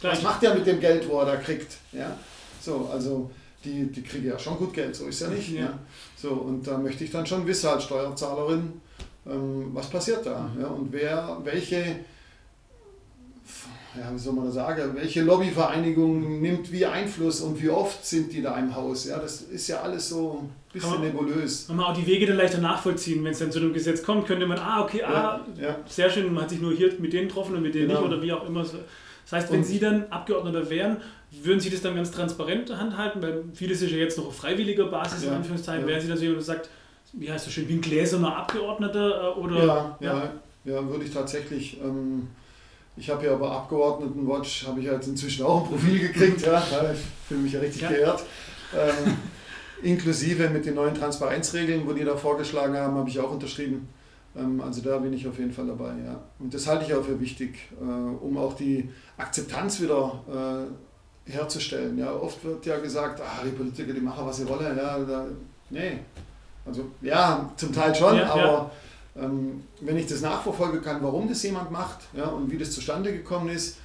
[0.00, 0.16] Gleich.
[0.16, 1.76] was macht er mit dem Geld, wo er da kriegt.
[1.92, 2.16] Ja?
[2.60, 3.30] So, also
[3.64, 5.50] die, die kriegen ja schon gut Geld, so ist ja nicht.
[5.50, 5.60] Ja.
[5.62, 5.78] ja?
[6.16, 8.80] So, und da möchte ich dann schon wissen als Steuerzahlerin,
[9.26, 10.60] ähm, was passiert da mhm.
[10.60, 10.66] ja?
[10.68, 11.96] und wer, welche
[13.94, 18.32] ja, wie soll man das sagen, welche Lobbyvereinigung nimmt wie Einfluss und wie oft sind
[18.32, 19.06] die da im Haus?
[19.06, 21.66] Ja, das ist ja alles so ein bisschen man, nebulös.
[21.66, 24.26] Kann man auch die Wege dann leichter nachvollziehen, wenn es dann zu einem Gesetz kommt,
[24.26, 25.76] könnte man, ah, okay, ah, ja.
[25.86, 28.00] sehr schön, man hat sich nur hier mit denen getroffen und mit denen genau.
[28.00, 28.62] nicht oder wie auch immer.
[28.62, 30.96] Das heißt, wenn und Sie dann Abgeordneter wären,
[31.42, 33.22] würden Sie das dann ganz transparent handhalten?
[33.22, 35.82] Weil vieles ist ja jetzt noch auf freiwilliger Basis, ja, in Anführungszeichen.
[35.82, 35.88] Ja.
[35.88, 36.70] Wären Sie dann so jemand, der sagt,
[37.12, 39.34] wie heißt das schön, wie ein gläserner Abgeordneter?
[39.36, 40.32] Äh, oder, ja, ja,
[40.64, 41.78] ja, würde ich tatsächlich.
[41.82, 42.28] Ähm,
[42.96, 47.00] ich habe ja aber Abgeordnetenwatch, habe ich jetzt inzwischen auch ein Profil gekriegt, ja, ich
[47.26, 47.88] fühle mich ja richtig ja.
[47.88, 48.22] geehrt.
[48.74, 49.16] Ähm,
[49.82, 53.88] inklusive mit den neuen Transparenzregeln, wo die da vorgeschlagen haben, habe ich auch unterschrieben.
[54.36, 55.92] Ähm, also da bin ich auf jeden Fall dabei.
[56.04, 56.20] Ja.
[56.38, 60.68] Und das halte ich auch für wichtig, äh, um auch die Akzeptanz wieder
[61.28, 61.98] äh, herzustellen.
[61.98, 62.12] Ja.
[62.14, 64.76] Oft wird ja gesagt, ah, die Politiker, die machen, was sie wollen.
[64.76, 65.26] Ja, da,
[65.70, 65.98] nee.
[66.64, 68.70] Also ja, zum Teil schon, ja, aber ja.
[69.14, 73.12] Ähm, wenn ich das nachverfolgen kann, warum das jemand macht ja, und wie das zustande
[73.12, 73.76] gekommen ist,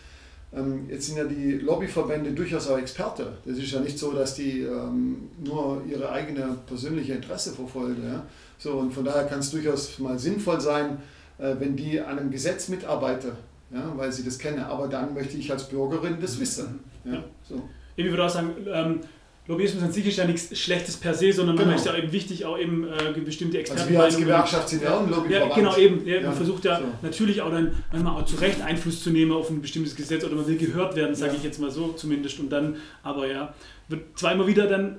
[0.54, 3.34] ähm, jetzt sind ja die Lobbyverbände durchaus auch Experte.
[3.46, 8.04] Das ist ja nicht so, dass die ähm, nur ihre eigene persönliche Interesse verfolgen.
[8.06, 8.26] Ja?
[8.58, 11.00] So, und von daher kann es durchaus mal sinnvoll sein,
[11.38, 13.32] äh, wenn die an einem Gesetz mitarbeiten,
[13.72, 14.64] ja, weil sie das kennen.
[14.64, 16.80] Aber dann möchte ich als Bürgerin das wissen.
[17.04, 17.62] Ja, so.
[17.98, 19.02] Ich würde auch sagen, ähm,
[19.48, 21.70] Lobbyismus an sich ist ja nichts Schlechtes per se, sondern genau.
[21.70, 23.82] man ist ja eben wichtig, auch eben äh, bestimmte Experten.
[23.82, 25.50] Also wir als Gewerkschaft sind ja auch ein Lobbyverband.
[25.50, 26.06] Ja, genau, eben.
[26.06, 26.22] Ja.
[26.22, 26.86] Man versucht ja so.
[27.02, 30.36] natürlich auch dann manchmal auch zu Recht Einfluss zu nehmen auf ein bestimmtes Gesetz oder
[30.36, 31.38] man will gehört werden, sage ja.
[31.38, 32.40] ich jetzt mal so zumindest.
[32.40, 33.54] Und dann, aber ja,
[33.88, 34.98] wird zweimal wieder dann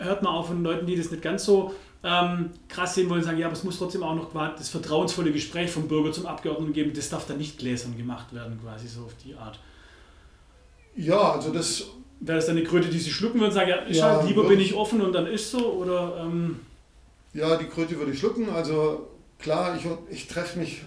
[0.00, 3.38] hört man auch von Leuten, die das nicht ganz so ähm, krass sehen wollen, sagen,
[3.38, 6.92] ja, aber es muss trotzdem auch noch das vertrauensvolle Gespräch vom Bürger zum Abgeordneten geben,
[6.94, 9.60] das darf dann nicht gläsern gemacht werden, quasi so auf die Art.
[10.96, 11.86] Ja, also das.
[12.20, 14.46] Wäre das dann eine Kröte, die sie schlucken würden, sagen, ja, ich ja, halt, lieber
[14.46, 16.18] bin ich offen und dann ist so, oder?
[16.20, 16.56] Ähm
[17.32, 20.82] ja, die Kröte würde ich schlucken, also klar, ich, ich treffe mich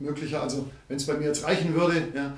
[0.00, 2.34] möglicher, also wenn es bei mir jetzt reichen würde, ja,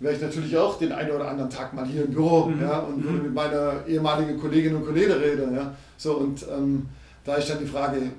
[0.00, 2.60] wäre ich natürlich auch den einen oder anderen Tag mal hier im Büro mhm.
[2.60, 3.24] ja, und würde mhm.
[3.24, 5.54] mit meiner ehemaligen Kollegin und Kollegen reden.
[5.54, 5.74] Ja.
[5.96, 6.86] So, und ähm,
[7.24, 8.10] da ist dann die Frage,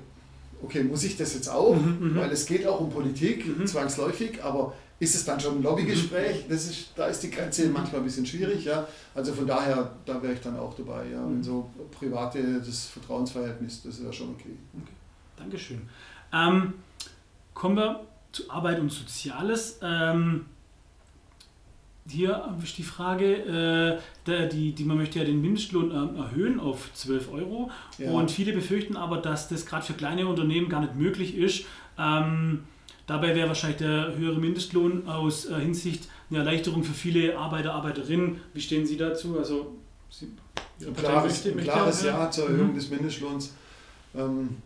[0.62, 1.76] okay, muss ich das jetzt auch?
[1.76, 3.66] Mhm, mhm, Weil es geht auch um Politik, mhm.
[3.66, 6.46] zwangsläufig, aber ist es dann schon ein Lobbygespräch?
[6.48, 8.64] Das ist, da ist die Grenze manchmal ein bisschen schwierig.
[8.64, 8.86] Ja?
[9.14, 11.08] Also von daher, da wäre ich dann auch dabei.
[11.10, 11.24] Ja?
[11.24, 14.56] Wenn so private, das Vertrauensverhältnis, das ist ja schon okay.
[14.74, 14.92] okay.
[15.36, 15.82] Dankeschön.
[16.32, 16.74] Ähm,
[17.54, 18.00] kommen wir
[18.32, 19.78] zu Arbeit und Soziales.
[19.82, 20.46] Ähm,
[22.08, 26.90] hier ist die Frage, äh, die, die, man möchte ja den Mindestlohn äh, erhöhen auf
[26.94, 28.10] 12 Euro ja.
[28.10, 31.66] und viele befürchten aber, dass das gerade für kleine Unternehmen gar nicht möglich ist.
[31.98, 32.64] Ähm,
[33.08, 38.40] dabei wäre wahrscheinlich der höhere Mindestlohn aus äh, Hinsicht eine Erleichterung für viele Arbeiter, Arbeiterinnen.
[38.54, 39.36] Wie stehen Sie dazu?
[39.36, 39.74] Also,
[40.10, 40.28] Sie,
[40.86, 42.74] ein klares, ein klares Ja zur Erhöhung mhm.
[42.76, 43.52] des Mindestlohns
[44.14, 44.58] ähm,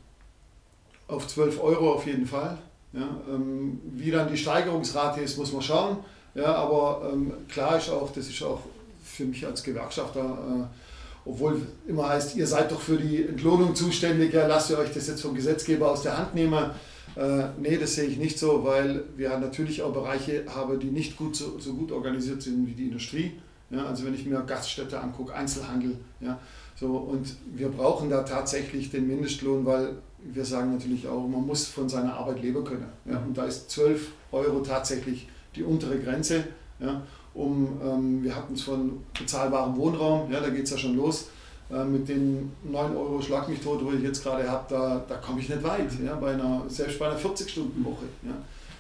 [1.09, 2.59] auf 12 Euro auf jeden Fall.
[2.93, 5.97] Ja, ähm, wie dann die Steigerungsrate ist, muss man schauen.
[6.35, 8.61] Ja, aber ähm, klar ist auch, das ist auch
[9.03, 14.33] für mich als Gewerkschafter, äh, obwohl immer heißt, ihr seid doch für die Entlohnung zuständig,
[14.33, 16.71] ja, lasst ihr euch das jetzt vom Gesetzgeber aus der Hand nehmen.
[17.17, 21.17] Äh, nee, das sehe ich nicht so, weil wir natürlich auch Bereiche haben, die nicht
[21.17, 23.33] gut so, so gut organisiert sind wie die Industrie.
[23.71, 26.39] Ja, also wenn ich mir Gaststätte angucke, Einzelhandel, ja,
[26.79, 31.67] so, und wir brauchen da tatsächlich den Mindestlohn, weil wir sagen natürlich auch, man muss
[31.67, 32.87] von seiner Arbeit leben können.
[33.05, 36.45] Ja, und da ist 12 Euro tatsächlich die untere Grenze.
[36.81, 37.03] Ja,
[37.35, 41.29] um, ähm, wir hatten es von bezahlbarem Wohnraum, ja, da geht es ja schon los.
[41.73, 45.17] Äh, mit den 9 Euro Schlag mich tot, wo ich jetzt gerade habe, da, da
[45.17, 48.05] komme ich nicht weit, ja, bei einer, selbst bei einer 40-Stunden-Woche.
[48.23, 48.35] Ja.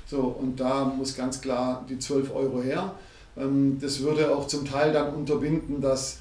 [0.06, 2.94] So, und da muss ganz klar die 12 Euro her.
[3.36, 6.18] Ähm, das würde auch zum Teil dann unterbinden, dass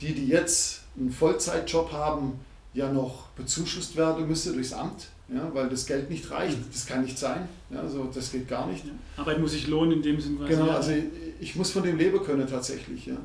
[0.00, 2.40] die, die jetzt einen Vollzeitjob haben,
[2.72, 6.58] ja noch bezuschusst werden müssen durchs Amt ja, weil das Geld nicht reicht.
[6.72, 7.48] Das kann nicht sein.
[7.70, 8.84] Ja, also das geht gar nicht.
[9.16, 10.44] Arbeit muss sich lohnen in dem Sinne.
[10.46, 11.04] Genau, also ich,
[11.40, 13.06] ich, muss von dem leben können tatsächlich.
[13.06, 13.16] Ja.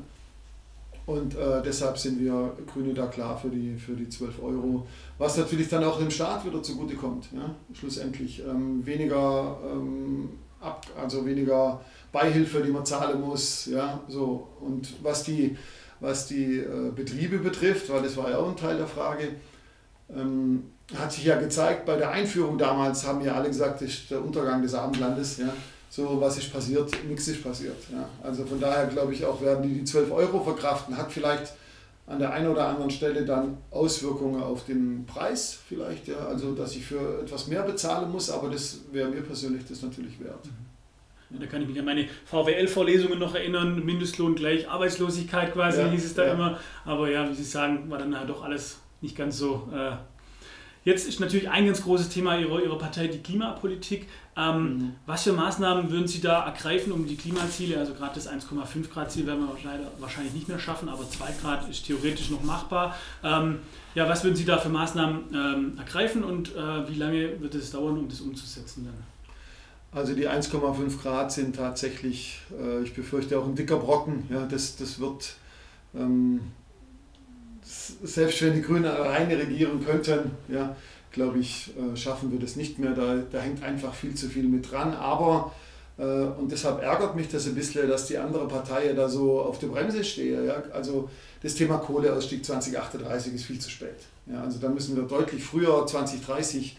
[1.10, 4.86] Und äh, deshalb sind wir Grüne da klar für die, für die 12 Euro,
[5.18, 7.26] was natürlich dann auch dem Staat wieder zugutekommt.
[7.32, 10.28] Ja, schlussendlich ähm, weniger, ähm,
[10.60, 11.80] ab, also weniger
[12.12, 13.66] Beihilfe, die man zahlen muss.
[13.66, 14.46] Ja, so.
[14.60, 15.56] Und was die,
[15.98, 19.30] was die äh, Betriebe betrifft, weil das war ja auch ein Teil der Frage,
[20.14, 20.62] ähm,
[20.94, 24.24] hat sich ja gezeigt, bei der Einführung damals haben ja alle gesagt, das ist der
[24.24, 25.38] Untergang des Abendlandes.
[25.38, 25.52] Ja.
[25.90, 26.88] So, was ist passiert?
[27.08, 27.76] Nichts ist passiert.
[27.92, 28.08] Ja.
[28.22, 31.52] Also von daher glaube ich auch, werden die die 12 Euro verkraften, hat vielleicht
[32.06, 36.18] an der einen oder anderen Stelle dann Auswirkungen auf den Preis vielleicht, ja.
[36.26, 40.18] also dass ich für etwas mehr bezahlen muss, aber das wäre mir persönlich das natürlich
[40.20, 40.48] wert.
[41.30, 45.88] Ja, da kann ich mich an meine VWL-Vorlesungen noch erinnern, Mindestlohn gleich Arbeitslosigkeit quasi ja,
[45.88, 49.16] hieß es da immer, aber ja, wie Sie sagen, war dann halt doch alles nicht
[49.16, 49.92] ganz so äh,
[50.84, 54.08] Jetzt ist natürlich ein ganz großes Thema Ihrer, Ihrer Partei die Klimapolitik.
[54.36, 54.94] Ähm, mhm.
[55.06, 59.12] Was für Maßnahmen würden Sie da ergreifen, um die Klimaziele, also gerade das 1,5 Grad
[59.12, 62.96] Ziel werden wir leider wahrscheinlich nicht mehr schaffen, aber 2 Grad ist theoretisch noch machbar.
[63.22, 63.58] Ähm,
[63.94, 67.70] ja, was würden Sie da für Maßnahmen ähm, ergreifen und äh, wie lange wird es
[67.72, 68.94] dauern, um das umzusetzen dann?
[69.92, 74.24] Also die 1,5 Grad sind tatsächlich, äh, ich befürchte auch ein dicker Brocken.
[74.30, 75.34] Ja, das, das wird,
[75.94, 76.40] ähm,
[78.02, 80.74] selbst wenn die Grünen alleine regieren könnten, ja,
[81.12, 82.92] glaube ich, äh, schaffen wir das nicht mehr.
[82.92, 84.94] Da, da hängt einfach viel zu viel mit dran.
[84.94, 85.52] Aber,
[85.98, 89.58] äh, und deshalb ärgert mich das ein bisschen, dass die andere Partei da so auf
[89.58, 90.44] der Bremse steht.
[90.46, 90.62] Ja?
[90.72, 91.10] Also
[91.42, 93.96] das Thema Kohleausstieg 2038 ist viel zu spät.
[94.26, 94.42] Ja?
[94.42, 96.76] Also da müssen wir deutlich früher, 2030.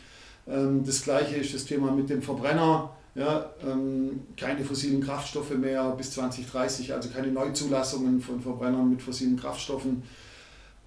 [0.47, 2.91] Ähm, das gleiche ist das Thema mit dem Verbrenner.
[3.13, 9.35] Ja, ähm, keine fossilen Kraftstoffe mehr bis 2030, also keine Neuzulassungen von Verbrennern mit fossilen
[9.35, 10.03] Kraftstoffen.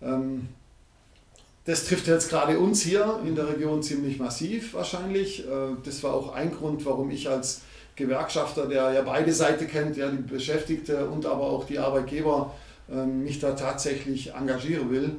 [0.02, 0.48] Ähm,
[1.64, 5.46] das trifft jetzt gerade uns hier in der Region ziemlich massiv wahrscheinlich.
[5.46, 7.62] Äh, das war auch ein Grund, warum ich als
[7.96, 12.52] Gewerkschafter, der ja beide Seiten kennt, ja, die Beschäftigte und aber auch die Arbeitgeber,
[12.90, 15.16] ähm, mich da tatsächlich engagieren will,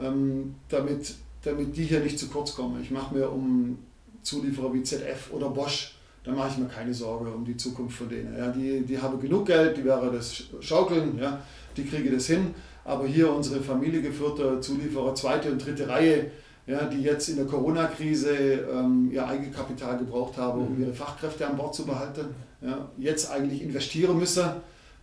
[0.00, 2.80] ähm, damit, damit die hier nicht zu kurz kommen.
[2.82, 3.78] Ich mache mir um
[4.22, 8.08] Zulieferer wie ZF oder Bosch, da mache ich mir keine Sorge um die Zukunft von
[8.08, 8.36] denen.
[8.36, 11.42] Ja, die, die haben genug Geld, die wäre das Schaukeln, ja,
[11.76, 12.54] die kriege das hin.
[12.84, 16.30] Aber hier unsere familiegeführte Zulieferer, zweite und dritte Reihe,
[16.66, 20.84] ja, die jetzt in der Corona-Krise ähm, ihr Eigenkapital gebraucht haben, um mhm.
[20.84, 22.26] ihre Fachkräfte an Bord zu behalten,
[22.62, 24.44] ja, jetzt eigentlich investieren müssen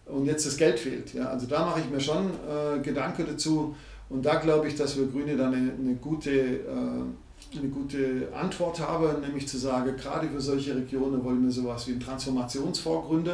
[0.06, 1.14] und jetzt das Geld fehlt.
[1.14, 1.28] Ja.
[1.28, 3.76] Also da mache ich mir schon äh, Gedanken dazu
[4.10, 8.80] und da glaube ich, dass wir Grüne dann eine, eine, gute, äh, eine gute Antwort
[8.80, 13.30] haben, nämlich zu sagen, gerade für solche Regionen wollen wir sowas wie einen Transformationsfonds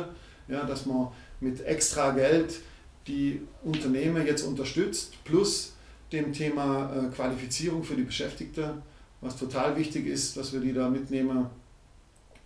[0.49, 1.07] ja, dass man
[1.39, 2.59] mit extra Geld
[3.07, 5.73] die Unternehmen jetzt unterstützt, plus
[6.11, 8.81] dem Thema äh, Qualifizierung für die Beschäftigten,
[9.21, 11.47] was total wichtig ist, dass wir die da mitnehmen.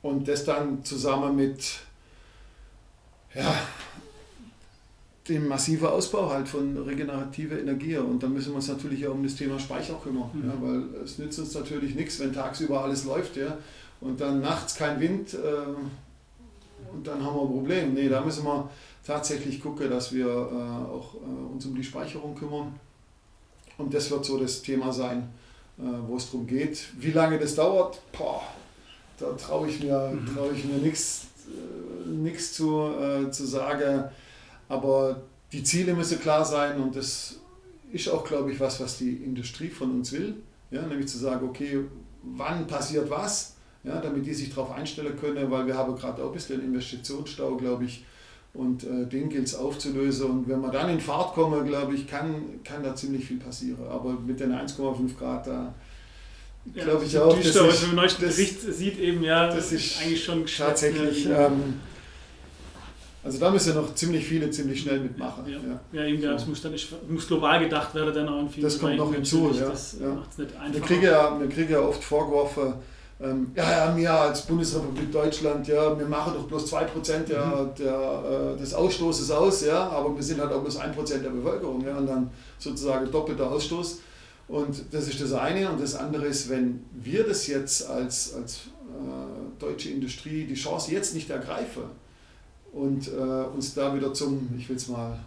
[0.01, 1.79] Und das dann zusammen mit
[3.35, 3.53] ja,
[5.29, 7.97] dem massiven Ausbau halt von regenerativer Energie.
[7.97, 10.49] Und dann müssen wir uns natürlich auch um das Thema Speicher kümmern, mhm.
[10.49, 13.57] ja, weil es nützt uns natürlich nichts, wenn tagsüber alles läuft ja,
[13.99, 15.37] und dann nachts kein Wind äh,
[16.93, 17.93] und dann haben wir ein Problem.
[17.93, 18.69] Nee, da müssen wir
[19.05, 22.79] tatsächlich gucke, dass wir äh, auch äh, uns um die Speicherung kümmern.
[23.77, 25.29] Und das wird so das Thema sein,
[25.77, 26.87] äh, wo es darum geht.
[26.99, 28.43] Wie lange das dauert, boah,
[29.19, 30.35] da traue ich mir, mhm.
[30.35, 34.05] trau ich mir nichts äh, zu, äh, zu sagen.
[34.69, 37.37] Aber die Ziele müssen klar sein und das
[37.91, 40.35] ist auch, glaube ich, was, was die Industrie von uns will.
[40.69, 41.79] Ja, nämlich zu sagen, okay,
[42.23, 46.27] wann passiert was, ja, damit die sich darauf einstellen können, weil wir haben gerade auch
[46.27, 48.05] ein bisschen Investitionsstau, glaube ich,
[48.53, 50.29] und äh, den gilt es aufzulösen.
[50.29, 53.87] Und wenn wir dann in Fahrt kommen, glaube ich, kann, kann da ziemlich viel passieren.
[53.89, 55.73] Aber mit den 1,5 Grad, da
[56.73, 57.35] ja, glaube ich auch.
[57.35, 61.25] Düster, das ist, wenn man neuesten Bericht sieht, eben, ja, das ist eigentlich schon tatsächlich.
[61.25, 61.75] Ähm,
[63.23, 65.45] also da müssen noch ziemlich viele ziemlich schnell mitmachen.
[65.47, 65.79] Ja, ja.
[65.91, 66.73] ja eben, ja, es muss, dann,
[67.07, 68.61] muss global gedacht werden, dann auch irgendwie.
[68.61, 69.69] Das kommt noch hinzu, ja.
[69.69, 70.07] Das ja.
[70.09, 70.73] macht es nicht einfacher.
[70.73, 72.73] Wir kriegen ja, wir kriegen ja oft vorgeworfen,
[73.21, 77.75] ähm, ja, ja, wir als Bundesrepublik Deutschland, ja, wir machen doch bloß 2% der, mhm.
[77.77, 81.85] der, äh, des Ausstoßes aus, ja, aber wir sind halt auch bloß 1% der Bevölkerung,
[81.85, 83.99] ja, und dann sozusagen doppelter Ausstoß.
[84.47, 85.71] Und das ist das eine.
[85.71, 90.91] Und das andere ist, wenn wir das jetzt als, als äh, deutsche Industrie die Chance
[90.91, 91.83] jetzt nicht ergreifen
[92.73, 95.17] und äh, uns da wieder zum, ich will es mal,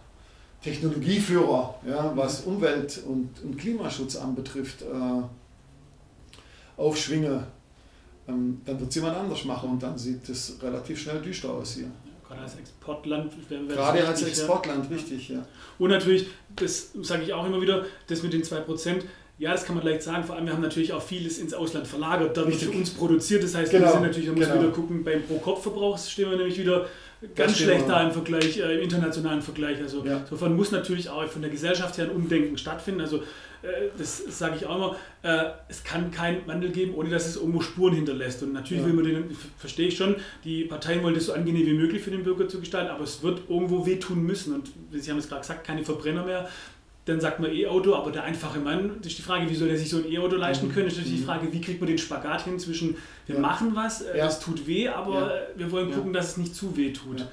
[0.61, 5.21] Technologieführer, ja, was Umwelt- und, und Klimaschutz anbetrifft, äh,
[6.77, 7.45] aufschwinge,
[8.27, 11.75] ähm, dann wird es jemand anders machen und dann sieht es relativ schnell düster aus
[11.75, 11.91] hier.
[12.27, 13.31] Gerade als Exportland.
[13.49, 14.95] Gerade als Exportland, ja.
[14.95, 15.45] richtig, ja.
[15.77, 19.03] Und natürlich, das sage ich auch immer wieder, das mit den 2%,
[19.37, 20.23] ja, das kann man leicht sagen.
[20.23, 23.43] Vor allem, wir haben natürlich auch vieles ins Ausland verlagert, da wird für uns produziert.
[23.43, 23.85] Das heißt, genau.
[23.85, 24.61] wir sind natürlich, man muss genau.
[24.61, 26.87] wieder gucken, beim Pro-Kopf-Verbrauch stehen wir nämlich wieder
[27.35, 29.81] ganz schlecht da im Vergleich, äh, im internationalen Vergleich.
[29.81, 30.17] Also ja.
[30.17, 33.01] insofern muss natürlich auch von der Gesellschaft her ein Umdenken stattfinden.
[33.01, 33.23] Also
[33.61, 37.37] äh, das sage ich auch immer, äh, es kann keinen Wandel geben, ohne dass es
[37.37, 38.43] irgendwo Spuren hinterlässt.
[38.43, 38.87] Und natürlich ja.
[38.89, 42.11] will man den, verstehe ich schon, die Parteien wollen das so angenehm wie möglich für
[42.11, 44.53] den Bürger zu gestalten, aber es wird irgendwo wehtun müssen.
[44.53, 46.49] Und Sie haben es gerade gesagt, keine Verbrenner mehr.
[47.05, 49.77] Dann sagt man E-Auto, aber der einfache Mann, das ist die Frage, wie soll er
[49.77, 50.73] sich so ein E-Auto leisten mhm.
[50.73, 50.85] können?
[50.85, 51.27] Das ist natürlich die mhm.
[51.27, 53.41] Frage, wie kriegt man den Spagat hin zwischen, wir ja.
[53.41, 54.27] machen was, äh, ja.
[54.27, 57.25] es tut weh, aber wir wollen gucken, dass es nicht zu weh tut.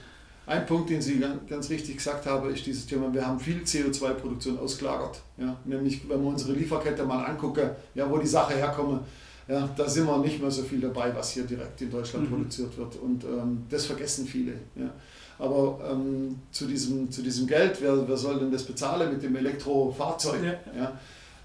[0.44, 4.58] Ein Punkt, den Sie ganz richtig gesagt haben, ist dieses Thema, wir haben viel CO2-Produktion
[4.58, 5.22] ausgelagert.
[5.38, 5.56] Ja?
[5.64, 9.02] Nämlich, wenn wir unsere Lieferkette mal angucken, ja, wo die Sache herkommt,
[9.48, 12.34] ja, da sind wir nicht mehr so viel dabei, was hier direkt in Deutschland mhm.
[12.34, 12.96] produziert wird.
[12.96, 14.52] Und ähm, das vergessen viele.
[14.74, 14.90] Ja.
[15.38, 19.34] Aber ähm, zu, diesem, zu diesem Geld, wer, wer soll denn das bezahlen mit dem
[19.36, 20.42] Elektrofahrzeug?
[20.44, 20.80] Ja.
[20.80, 20.98] ja?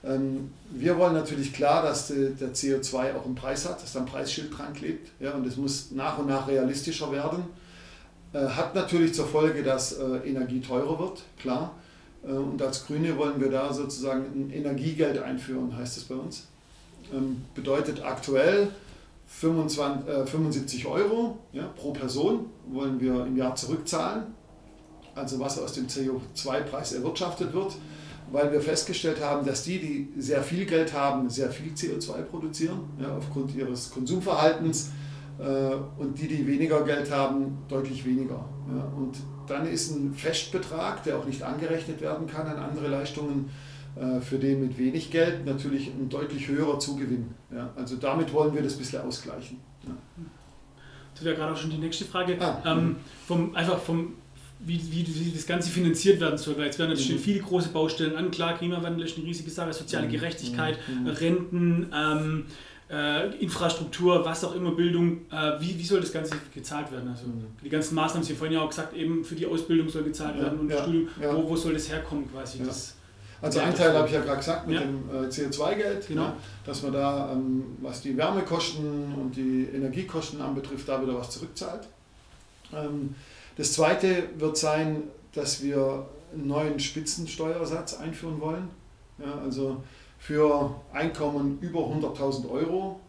[0.03, 4.05] Ähm, wir wollen natürlich klar, dass der CO2 auch einen Preis hat, dass da ein
[4.05, 5.09] Preisschild dran klebt.
[5.19, 7.43] Ja, und das muss nach und nach realistischer werden.
[8.33, 11.73] Äh, hat natürlich zur Folge, dass äh, Energie teurer wird, klar.
[12.23, 16.47] Äh, und als Grüne wollen wir da sozusagen ein Energiegeld einführen, heißt es bei uns.
[17.13, 18.69] Ähm, bedeutet aktuell
[19.27, 24.23] 25, äh, 75 Euro ja, pro Person wollen wir im Jahr zurückzahlen.
[25.15, 27.73] Also was aus dem CO2-Preis erwirtschaftet wird
[28.31, 32.81] weil wir festgestellt haben, dass die, die sehr viel Geld haben, sehr viel CO2 produzieren,
[32.99, 34.91] ja, aufgrund ihres Konsumverhaltens,
[35.39, 38.45] äh, und die, die weniger Geld haben, deutlich weniger.
[38.69, 38.83] Ja.
[38.97, 43.49] Und dann ist ein Festbetrag, der auch nicht angerechnet werden kann an andere Leistungen,
[44.21, 47.29] für den mit wenig Geld natürlich ein deutlich höherer Zugewinn.
[47.51, 47.69] Ja.
[47.75, 49.57] Also damit wollen wir das ein bisschen ausgleichen.
[49.83, 49.93] Ja.
[51.15, 52.37] Das wäre gerade auch schon die nächste Frage.
[52.39, 54.13] Ah, ähm, vom, einfach vom
[54.59, 56.57] wie, wie, wie, das Ganze finanziert werden soll.
[56.57, 57.19] Weil jetzt werden natürlich mhm.
[57.19, 58.31] viele große Baustellen an.
[58.31, 60.11] Klar, Klimawandel ist eine riesige Sache, soziale mhm.
[60.11, 61.07] Gerechtigkeit, mhm.
[61.07, 62.45] Renten, ähm,
[62.89, 65.21] äh, Infrastruktur, was auch immer, Bildung.
[65.31, 67.09] Äh, wie, wie soll das Ganze gezahlt werden?
[67.09, 67.45] Also mhm.
[67.63, 70.35] die ganzen Maßnahmen, Sie haben vorhin ja auch gesagt, eben für die Ausbildung soll gezahlt
[70.37, 71.07] ja, werden und ja, Studium.
[71.21, 71.35] Ja.
[71.35, 72.59] Wo, wo soll das herkommen quasi?
[72.63, 72.96] Das,
[73.41, 76.33] also ein Teil habe ich ja gerade gesagt mit dem äh, CO2-Geld, genau.
[76.65, 81.87] dass man da, ähm, was die Wärmekosten und die Energiekosten anbetrifft, da wieder was zurückzahlt.
[82.73, 83.15] Ähm,
[83.55, 88.69] das zweite wird sein, dass wir einen neuen Spitzensteuersatz einführen wollen.
[89.19, 89.83] Ja, also
[90.19, 92.99] für Einkommen über 100.000 Euro,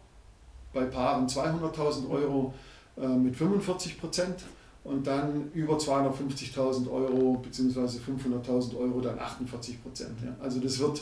[0.73, 2.53] bei Paaren 200.000 Euro
[2.97, 4.43] äh, mit 45 Prozent
[4.83, 7.79] und dann über 250.000 Euro bzw.
[7.79, 10.17] 500.000 Euro dann 48 Prozent.
[10.23, 10.35] Ja.
[10.41, 11.01] Also das wird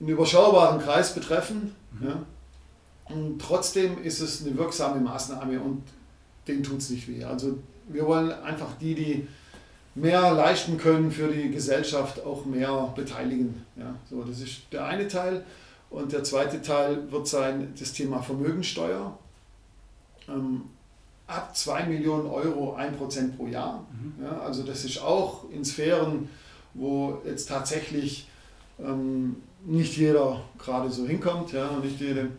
[0.00, 1.74] einen überschaubaren Kreis betreffen.
[1.98, 2.06] Mhm.
[2.06, 2.22] Ja.
[3.14, 5.82] Und trotzdem ist es eine wirksame Maßnahme und
[6.46, 7.24] denen tut es nicht weh.
[7.24, 9.28] Also wir wollen einfach die, die
[9.94, 13.66] mehr leisten können für die Gesellschaft, auch mehr beteiligen.
[13.76, 15.44] Ja, so, das ist der eine Teil.
[15.90, 19.18] Und der zweite Teil wird sein das Thema Vermögensteuer.
[20.28, 20.62] Ähm,
[21.30, 23.86] ab 2 Millionen Euro 1% pro Jahr.
[23.92, 24.24] Mhm.
[24.24, 26.28] Ja, also das ist auch in Sphären,
[26.74, 28.28] wo jetzt tatsächlich
[28.78, 32.30] ähm, nicht jeder gerade so hinkommt, ja, nicht jede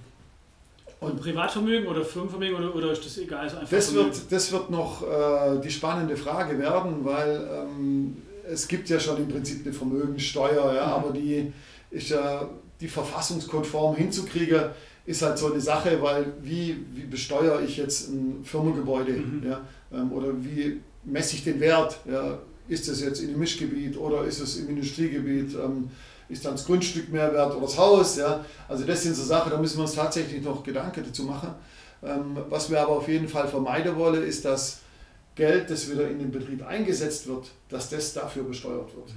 [1.02, 3.50] und Privatvermögen oder Firmenvermögen oder, oder ist das egal?
[3.50, 8.88] Also das, wird, das wird noch äh, die spannende Frage werden, weil ähm, es gibt
[8.88, 10.94] ja schon im Prinzip eine Vermögenssteuer, ja, mhm.
[10.94, 11.52] aber die
[11.90, 12.48] ist ja
[12.80, 14.66] die verfassungskonform hinzukriegen,
[15.06, 19.44] ist halt so eine Sache, weil wie, wie besteuere ich jetzt ein Firmengebäude mhm.
[19.50, 19.62] ja,
[19.92, 22.00] ähm, oder wie messe ich den Wert?
[22.10, 22.38] Ja,
[22.68, 25.56] ist es jetzt in einem Mischgebiet oder ist es im Industriegebiet?
[25.56, 25.90] Ähm,
[26.30, 28.16] ist dann das Grundstück mehr wert oder das Haus.
[28.16, 28.46] Ja?
[28.68, 31.54] Also das sind so Sachen, da müssen wir uns tatsächlich noch Gedanken dazu machen.
[32.04, 34.80] Ähm, was wir aber auf jeden Fall vermeiden wollen, ist, dass
[35.36, 39.10] Geld, das wieder in den Betrieb eingesetzt wird, dass das dafür besteuert wird.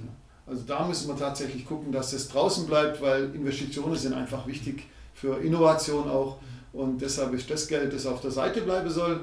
[0.47, 4.83] Also da müssen wir tatsächlich gucken, dass das draußen bleibt, weil Investitionen sind einfach wichtig
[5.15, 6.37] für Innovation auch.
[6.73, 9.21] Und deshalb ist das Geld, das auf der Seite bleiben soll.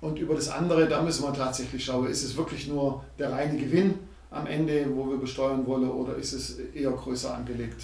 [0.00, 3.58] Und über das andere, da müssen wir tatsächlich schauen, ist es wirklich nur der reine
[3.58, 3.94] Gewinn
[4.30, 7.82] am Ende, wo wir besteuern wollen, oder ist es eher größer angelegt?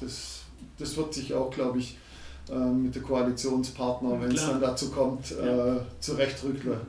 [0.00, 0.40] Das,
[0.78, 1.96] das wird sich auch, glaube ich,
[2.50, 5.76] äh, mit der Koalitionspartner, wenn es dann dazu kommt, ja.
[5.76, 6.80] äh, zurechtrückeln.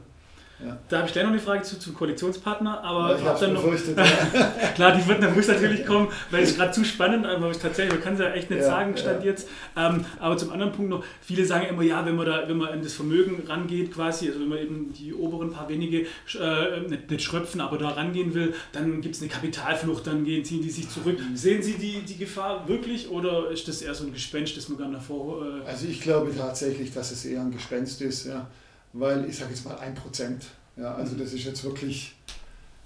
[0.59, 0.77] Ja.
[0.87, 3.53] Da habe ich gleich noch eine Frage zu, zum Koalitionspartner, aber ja, ich habe dann
[3.53, 3.63] noch.
[4.75, 8.03] klar, die wird, muss natürlich kommen, weil es gerade zu spannend, aber ich tatsächlich, man
[8.03, 9.49] kann es ja echt nicht ja, sagen, stand jetzt.
[9.75, 12.69] Ähm, aber zum anderen Punkt noch, viele sagen immer, ja, wenn man da, wenn man
[12.69, 16.05] an das Vermögen rangeht, quasi, also wenn man eben die oberen paar wenige
[16.39, 20.45] äh, nicht, nicht schröpfen, aber da rangehen will, dann gibt es eine Kapitalflucht, dann gehen,
[20.45, 21.17] ziehen die sich zurück.
[21.33, 24.77] Sehen Sie die, die Gefahr wirklich oder ist das eher so ein Gespenst, das man
[24.77, 25.45] gar davor.
[25.45, 28.47] Äh also ich glaube tatsächlich, dass es eher ein Gespenst ist, ja
[28.93, 30.45] weil ich sage jetzt mal ein Prozent.
[30.77, 32.15] Ja, also das ist jetzt wirklich,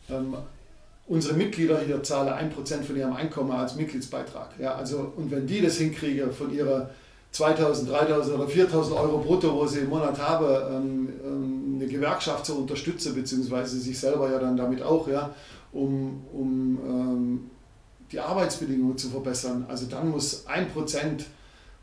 [0.09, 0.35] ähm,
[1.07, 4.49] unsere Mitglieder hier zahlen ein Prozent von ihrem Einkommen als Mitgliedsbeitrag.
[4.59, 6.89] Ja, also, und wenn die das hinkriegen von ihrer
[7.31, 12.45] 2000, 3000 oder 4000 Euro brutto, wo sie im Monat haben, ähm, ähm, eine Gewerkschaft
[12.45, 15.33] zu unterstützen, beziehungsweise sich selber ja dann damit auch, ja,
[15.71, 17.51] um, um ähm,
[18.11, 19.65] die Arbeitsbedingungen zu verbessern.
[19.67, 21.25] Also dann muss ein Prozent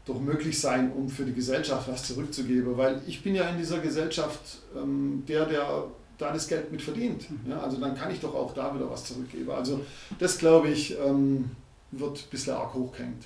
[0.06, 2.76] doch möglich sein, um für die Gesellschaft was zurückzugeben.
[2.76, 5.84] Weil ich bin ja in dieser Gesellschaft ähm, der, der
[6.18, 7.30] da das Geld mit verdient.
[7.30, 7.50] Mhm.
[7.50, 9.50] Ja, also dann kann ich doch auch da wieder was zurückgeben.
[9.50, 9.84] Also
[10.18, 11.50] das glaube ich ähm,
[11.90, 13.24] wird ein bisschen arg hochgehängt.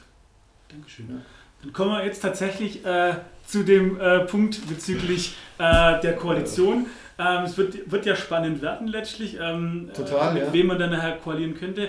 [0.69, 1.07] Dankeschön.
[1.09, 1.17] Ja.
[1.63, 3.15] Dann kommen wir jetzt tatsächlich äh,
[3.47, 6.87] zu dem äh, Punkt bezüglich äh, der Koalition.
[7.19, 10.53] Ähm, es wird, wird ja spannend werden letztlich, ähm, Total, mit ja.
[10.53, 11.89] wem man dann nachher koalieren könnte.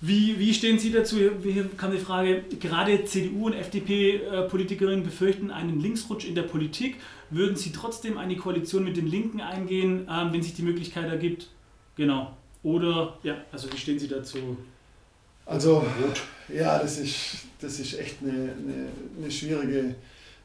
[0.00, 1.16] Wie, wie stehen Sie dazu?
[1.42, 6.96] Hier kam die Frage, gerade CDU und FDP-Politikerinnen befürchten einen Linksrutsch in der Politik.
[7.30, 11.48] Würden Sie trotzdem eine Koalition mit den Linken eingehen, ähm, wenn sich die Möglichkeit ergibt?
[11.96, 12.36] Genau.
[12.62, 14.58] Oder, ja, also wie stehen Sie dazu?
[15.46, 15.86] Also,
[16.52, 19.94] ja, das ist, das ist echt eine, eine, eine, schwierige,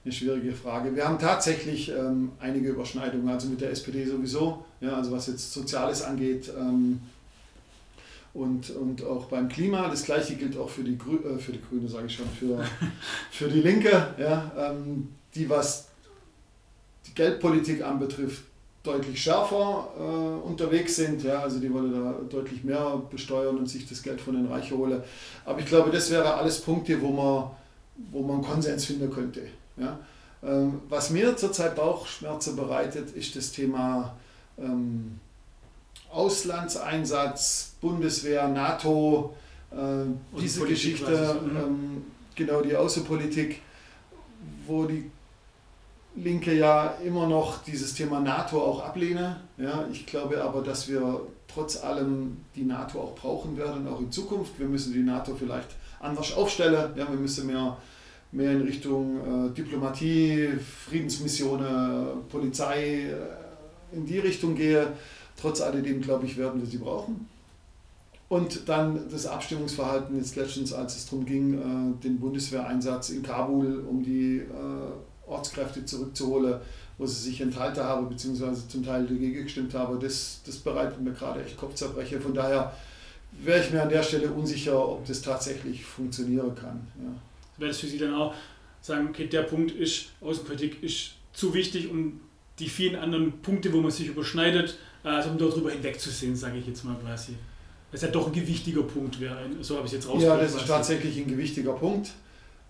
[0.06, 0.96] eine schwierige Frage.
[0.96, 5.52] Wir haben tatsächlich ähm, einige Überschneidungen, also mit der SPD sowieso, ja, also was jetzt
[5.52, 6.52] Soziales angeht.
[6.58, 7.02] Ähm,
[8.34, 9.88] und, und auch beim Klima.
[9.90, 12.64] Das gleiche gilt auch für die, Grü äh, für die Grüne, sage ich schon, für,
[13.32, 15.88] für die Linke, ja, ähm, die was
[17.08, 18.44] die Geldpolitik anbetrifft,
[18.84, 21.24] deutlich schärfer äh, unterwegs sind.
[21.24, 24.78] Ja, also die wollen da deutlich mehr besteuern und sich das Geld von den Reichen
[24.78, 25.02] holen.
[25.46, 27.52] Aber ich glaube, das wäre alles Punkte, wo man,
[28.12, 29.42] wo man Konsens finden könnte.
[29.78, 30.00] Ja.
[30.44, 34.16] Ähm, was mir zurzeit Bauchschmerzen bereitet, ist das Thema
[34.58, 35.20] ähm,
[36.12, 39.36] Auslandseinsatz, Bundeswehr, NATO,
[39.72, 39.76] äh,
[40.40, 41.58] diese Geschichte, mhm.
[41.58, 42.06] ähm,
[42.36, 43.62] genau die Außenpolitik,
[44.68, 45.10] wo die
[46.16, 49.40] Linke ja immer noch dieses Thema NATO auch ablehne.
[49.58, 54.12] Ja, ich glaube aber, dass wir trotz allem die NATO auch brauchen werden, auch in
[54.12, 54.60] Zukunft.
[54.60, 56.92] Wir müssen die NATO vielleicht anders aufstellen.
[56.96, 57.78] Ja, wir müssen mehr,
[58.32, 60.50] mehr in Richtung äh, Diplomatie,
[60.90, 64.88] Friedensmissionen, Polizei äh, in die Richtung gehen.
[65.42, 67.28] Trotz alledem, glaube ich, werden wir sie brauchen.
[68.30, 73.84] Und dann das Abstimmungsverhalten jetzt letztens, als es darum ging, äh, den Bundeswehreinsatz in Kabul,
[73.90, 76.62] um die äh, Ortskräfte zurückzuholen,
[76.98, 81.12] wo sie sich enthalten haben, beziehungsweise zum Teil dagegen gestimmt haben, das, das bereitet mir
[81.12, 82.22] gerade echt Kopfzerbrechen.
[82.22, 82.74] Von daher
[83.44, 86.88] wäre ich mir an der Stelle unsicher, ob das tatsächlich funktionieren kann.
[87.00, 87.12] Ja.
[87.58, 88.34] Wäre das für Sie dann auch
[88.82, 92.20] sagen, okay, der Punkt ist, Außenpolitik ist zu wichtig, um
[92.60, 96.84] die vielen anderen Punkte, wo man sich überschneidet, also um darüber hinwegzusehen, sage ich jetzt
[96.84, 97.36] mal quasi.
[97.92, 100.40] Das ist ja doch ein gewichtiger Punkt wäre, so habe ich es jetzt rausgehört.
[100.40, 102.12] Ja, das ist tatsächlich ein gewichtiger Punkt.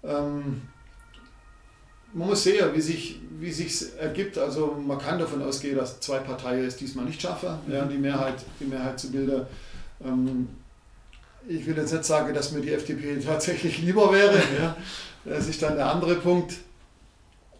[0.04, 0.62] Ähm,
[2.14, 4.38] man muss sehen, wie sich wie sich's ergibt.
[4.38, 7.74] Also man kann davon ausgehen, dass zwei Parteien es diesmal nicht schaffen, mhm.
[7.74, 9.46] ja, die Mehrheit die Mehrheit zu bilden.
[10.04, 10.48] Ähm,
[11.48, 14.42] ich will jetzt nicht sagen, dass mir die FDP tatsächlich lieber wäre.
[14.60, 14.78] ja.
[15.26, 16.56] Das ist dann der andere Punkt.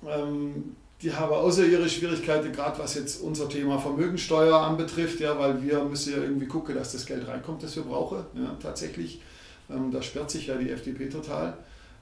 [0.08, 5.62] Ähm, die haben außer ihre Schwierigkeiten, gerade was jetzt unser Thema Vermögensteuer anbetrifft, ja, weil
[5.62, 9.22] wir müssen ja irgendwie gucken, dass das Geld reinkommt, das wir brauchen, ja, tatsächlich.
[9.70, 11.58] Ähm, da sperrt sich ja die FDP total.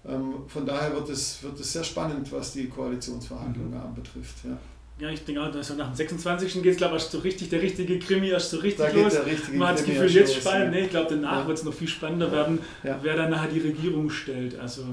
[0.07, 3.81] Ähm, von daher wird es, wird es sehr spannend, was die Koalitionsverhandlungen mhm.
[3.81, 4.37] anbetrifft.
[4.43, 4.57] Ja.
[4.99, 6.61] Ja, ich denke auch, dass nach dem 26.
[6.61, 9.13] geht es, glaube ich, so richtig, der richtige Krimi erst so richtig da los.
[9.13, 10.73] Der richtige Man hat das Gefühl, jetzt spannend.
[10.73, 10.79] Ja.
[10.79, 11.47] Nee, ich glaube, danach ja.
[11.47, 12.99] wird es noch viel spannender werden, ja.
[13.01, 14.59] wer dann nachher die Regierung stellt.
[14.59, 14.83] Also,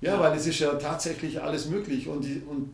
[0.00, 2.70] ja, weil es ist ja tatsächlich alles möglich und, die, und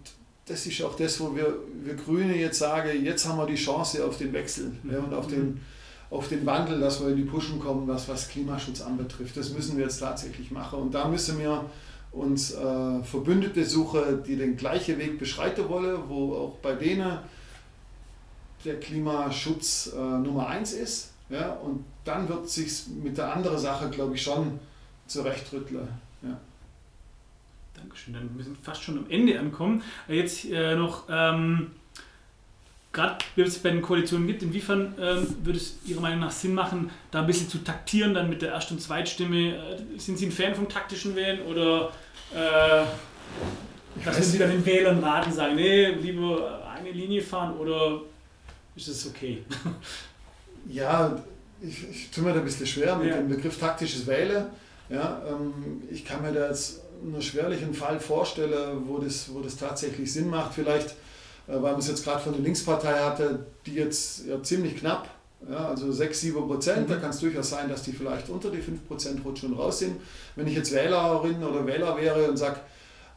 [0.47, 4.05] das ist auch das, wo wir, wir Grüne jetzt sagen, jetzt haben wir die Chance
[4.05, 4.93] auf den Wechsel mhm.
[4.93, 5.61] ja, und auf den,
[6.11, 9.37] auf den Wandel, dass wir in die Pushen kommen, was, was Klimaschutz anbetrifft.
[9.37, 10.81] Das müssen wir jetzt tatsächlich machen.
[10.81, 11.65] Und da müssen wir
[12.13, 17.19] uns äh, Verbündete suchen, die den gleichen Weg beschreiten wollen, wo auch bei denen
[18.65, 21.11] der Klimaschutz äh, Nummer eins ist.
[21.31, 24.61] Ja, und dann wird sich mit der anderen Sache, glaube ich, schon
[25.07, 25.89] zurechtrütteln.
[26.23, 26.39] Ja.
[27.75, 28.15] Dankeschön.
[28.15, 29.83] Dann wir sind fast schon am Ende ankommen.
[30.09, 31.73] Jetzt äh, noch, ähm,
[32.93, 36.55] gerade wenn es bei den Koalitionen gibt, inwiefern ähm, würde es Ihrer Meinung nach Sinn
[36.55, 39.57] machen, da ein bisschen zu taktieren, dann mit der Erst- und Zweitstimme?
[39.57, 41.93] Äh, sind Sie ein Fan vom taktischen Wählen oder
[42.33, 42.85] äh,
[44.05, 48.01] dass Sie dann den Wählern raten, sagen, nee, lieber eine Linie fahren oder
[48.77, 49.45] ist das okay?
[50.69, 51.23] ja,
[51.61, 53.17] ich, ich tue mir da ein bisschen schwer mit ja.
[53.17, 54.47] dem Begriff taktisches Wählen.
[54.89, 59.57] Ja, ähm, ich kann mir da jetzt einen schwerlichen Fall vorstelle, wo das, wo das
[59.57, 60.55] tatsächlich Sinn macht.
[60.55, 60.91] Vielleicht,
[61.47, 65.09] äh, weil man es jetzt gerade von der Linkspartei hatte, die jetzt ja, ziemlich knapp,
[65.51, 66.93] ja, also 6, 7 Prozent, mhm.
[66.93, 69.79] da kann es durchaus sein, dass die vielleicht unter die 5 Prozent rutschen und raus
[69.79, 69.97] sind.
[70.37, 72.61] Wenn ich jetzt Wählerin oder Wähler wäre und sage,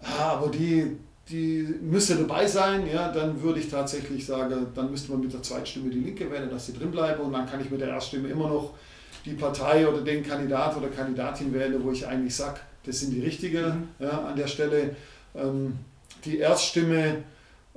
[0.04, 0.98] ah, aber die,
[1.30, 5.42] die müsste dabei sein, ja, dann würde ich tatsächlich sagen, dann müsste man mit der
[5.42, 8.28] Zweitstimme die Linke wählen, dass sie drin bleiben und dann kann ich mit der Erststimme
[8.28, 8.74] immer noch
[9.26, 13.22] die Partei oder den Kandidat oder Kandidatin wählen, wo ich eigentlich sage, das sind die
[13.22, 13.88] richtigen mhm.
[14.00, 14.96] ja, an der Stelle.
[15.36, 15.78] Ähm,
[16.26, 17.24] die Erststimme,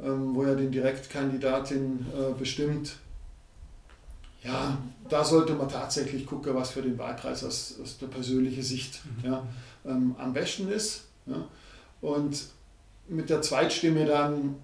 [0.02, 2.96] ähm, wo ja die Direktkandidatin äh, bestimmt,
[4.42, 9.00] ja, da sollte man tatsächlich gucken, was für den Wahlkreis aus, aus der persönlichen Sicht
[9.04, 9.30] mhm.
[9.30, 9.46] ja,
[9.84, 11.04] ähm, am besten ist.
[11.26, 11.46] Ja.
[12.00, 12.44] Und
[13.08, 14.54] mit der Zweitstimme dann,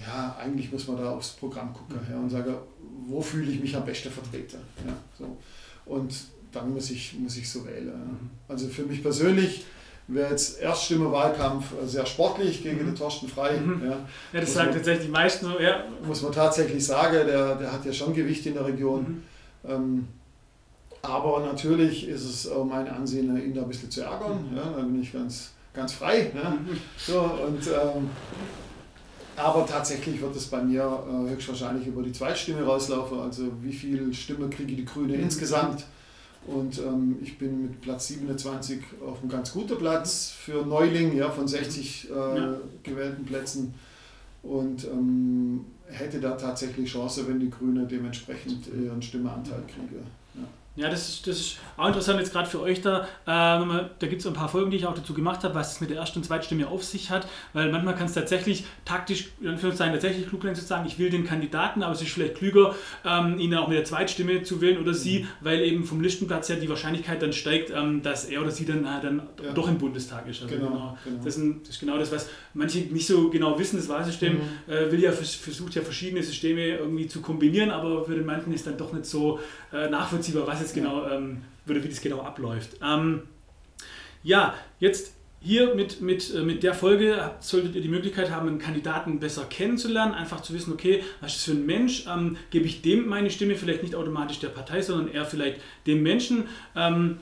[0.00, 2.12] ja, eigentlich muss man da aufs Programm gucken mhm.
[2.12, 2.54] ja, und sagen,
[3.06, 4.60] wo fühle ich mich am besten vertreten.
[4.86, 5.36] Ja, so.
[5.84, 6.14] Und
[6.52, 7.86] dann muss ich, muss ich so wählen.
[7.86, 8.30] Mhm.
[8.48, 9.64] Also für mich persönlich
[10.08, 12.86] wäre jetzt Erststimme-Wahlkampf sehr sportlich gegen mhm.
[12.86, 13.58] den Thorsten Frei.
[13.58, 13.82] Mhm.
[13.84, 13.98] Ja,
[14.32, 15.84] ja, das sagen man, tatsächlich die meisten so, ja.
[16.04, 19.22] Muss man tatsächlich sagen, der, der hat ja schon Gewicht in der Region.
[19.62, 19.70] Mhm.
[19.70, 20.08] Ähm,
[21.02, 24.50] aber natürlich ist es auch mein Ansehen, ihn da ein bisschen zu ärgern.
[24.50, 24.56] Mhm.
[24.56, 26.30] Ja, da bin ich ganz, ganz frei.
[26.34, 26.50] Ja.
[26.50, 26.78] Mhm.
[26.96, 28.10] So, und, ähm,
[29.36, 33.20] aber tatsächlich wird es bei mir äh, höchstwahrscheinlich über die Zweitstimme rauslaufen.
[33.20, 35.84] Also wie viel Stimme kriege die Grüne insgesamt?
[36.46, 41.30] Und ähm, ich bin mit Platz 27 auf einem ganz guten Platz für Neuling ja,
[41.30, 42.56] von 60 äh, ja.
[42.82, 43.74] gewählten Plätzen.
[44.42, 50.06] Und ähm, hätte da tatsächlich Chance, wenn die Grünen dementsprechend ihren Stimmeanteil kriegen.
[50.76, 50.88] Ja.
[50.88, 53.08] Das ist, das ist auch interessant jetzt gerade für euch da.
[53.26, 55.80] Ähm, da gibt es ein paar Folgen, die ich auch dazu gemacht habe, was es
[55.80, 59.30] mit der ersten und zweiten Stimme auf sich hat, weil manchmal kann es tatsächlich taktisch,
[59.40, 62.36] in Anführungszeichen, tatsächlich klug sein zu sagen, ich will den Kandidaten, aber es ist vielleicht
[62.36, 65.26] klüger, ähm, ihn auch mit der Zweitstimme zu wählen oder sie, mhm.
[65.40, 68.84] weil eben vom Listenplatz her die Wahrscheinlichkeit dann steigt, ähm, dass er oder sie dann,
[68.84, 69.52] äh, dann ja.
[69.52, 70.42] doch im Bundestag ist.
[70.42, 70.98] Also genau, genau.
[71.04, 71.24] genau.
[71.24, 73.76] Das, ist ein, das, ist genau das, was manche nicht so genau wissen.
[73.76, 74.72] Das Wahlsystem mhm.
[74.72, 78.66] äh, will ja, versucht ja verschiedene Systeme irgendwie zu kombinieren, aber für den manchen ist
[78.66, 79.40] dann doch nicht so
[79.72, 82.76] äh, nachvollziehbar, was jetzt genau, ähm, würde, wie das genau abläuft.
[82.82, 83.22] Ähm,
[84.22, 88.58] ja, jetzt hier mit, mit, äh, mit der Folge solltet ihr die Möglichkeit haben, einen
[88.58, 92.66] Kandidaten besser kennenzulernen, einfach zu wissen, okay, was ist das für ein Mensch, ähm, gebe
[92.66, 96.44] ich dem meine Stimme, vielleicht nicht automatisch der Partei, sondern eher vielleicht dem Menschen.
[96.76, 97.18] Ähm,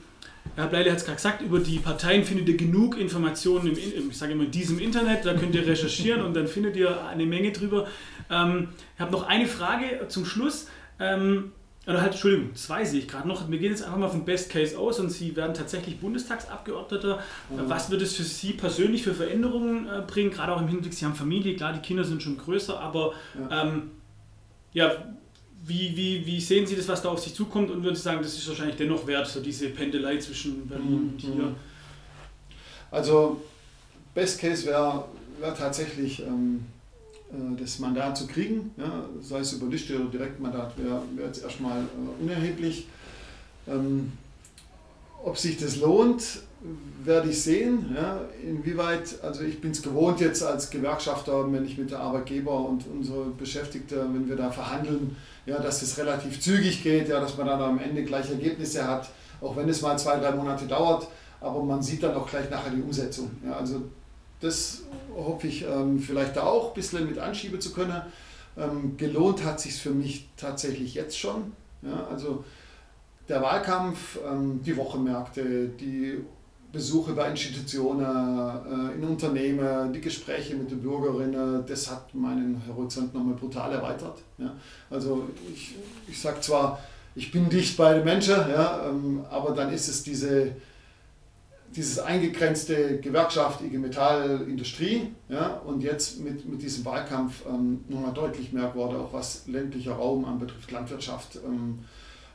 [0.55, 4.17] Herr Bleile hat es gerade gesagt, über die Parteien findet ihr genug Informationen im, ich
[4.17, 7.51] sage immer, in diesem Internet, da könnt ihr recherchieren und dann findet ihr eine Menge
[7.51, 7.87] drüber.
[8.29, 10.67] Ähm, ich habe noch eine Frage zum Schluss.
[10.99, 11.53] Ähm,
[11.89, 13.49] oder halt, Entschuldigung, zwei sehe ich gerade noch.
[13.49, 17.17] Wir gehen jetzt einfach mal vom Best Case aus und Sie werden tatsächlich Bundestagsabgeordneter.
[17.49, 17.67] Mhm.
[17.67, 20.29] Was wird es für Sie persönlich für Veränderungen äh, bringen?
[20.29, 23.13] Gerade auch im Hinblick, Sie haben Familie, klar, die Kinder sind schon größer, aber
[23.49, 23.91] ja, ähm,
[24.71, 24.91] ja
[25.65, 28.21] wie, wie, wie sehen Sie das, was da auf sich zukommt und würden Sie sagen,
[28.21, 31.09] das ist wahrscheinlich dennoch wert, so diese Pendelei zwischen Berlin mhm.
[31.09, 31.55] und hier?
[32.91, 33.41] Also,
[34.13, 35.05] Best Case wäre
[35.39, 36.19] wär tatsächlich.
[36.21, 36.78] Ähm äh,
[37.59, 41.79] das Mandat zu kriegen, ja, sei es über Liste oder Direktmandat, wäre wär jetzt erstmal
[41.79, 42.87] äh, unerheblich.
[43.67, 44.13] Ähm,
[45.23, 46.41] ob sich das lohnt,
[47.03, 47.93] werde ich sehen.
[47.95, 52.67] Ja, inwieweit, also ich bin es gewohnt jetzt als Gewerkschafter, wenn ich mit der Arbeitgeber
[52.67, 55.15] und unsere Beschäftigte, wenn wir da verhandeln,
[55.45, 59.09] ja, dass es relativ zügig geht, ja, dass man dann am Ende gleich Ergebnisse hat,
[59.41, 61.07] auch wenn es mal zwei, drei Monate dauert,
[61.41, 63.29] aber man sieht dann auch gleich nachher die Umsetzung.
[63.45, 63.81] Ja, also
[64.39, 64.83] das
[65.15, 68.01] hoffe ich ähm, vielleicht da auch ein bisschen mit anschieben zu können.
[68.57, 71.53] Ähm, gelohnt hat sich für mich tatsächlich jetzt schon.
[71.81, 72.43] Ja, also
[73.27, 76.19] der Wahlkampf, ähm, die Wochenmärkte, die
[76.71, 83.13] Besuche bei Institutionen, äh, in Unternehmen, die Gespräche mit den Bürgerinnen, das hat meinen Horizont
[83.13, 84.19] nochmal brutal erweitert.
[84.37, 84.53] Ja.
[84.89, 85.75] Also ich,
[86.07, 86.79] ich sage zwar,
[87.15, 88.93] ich bin dicht bei den Menschen, ja,
[89.31, 90.51] aber dann ist es diese
[91.75, 98.13] dieses eingegrenzte Gewerkschaft, IG Metall, Industrie, ja, und jetzt mit, mit diesem Wahlkampf ähm, nochmal
[98.13, 101.79] deutlich mehr geworden, auch was ländlicher Raum anbetrifft, Landwirtschaft ähm,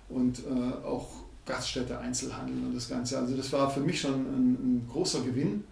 [0.08, 1.08] und äh, auch
[1.46, 3.18] Gaststätte, Einzelhandel und das Ganze.
[3.18, 5.64] Also das war für mich schon ein, ein großer Gewinn.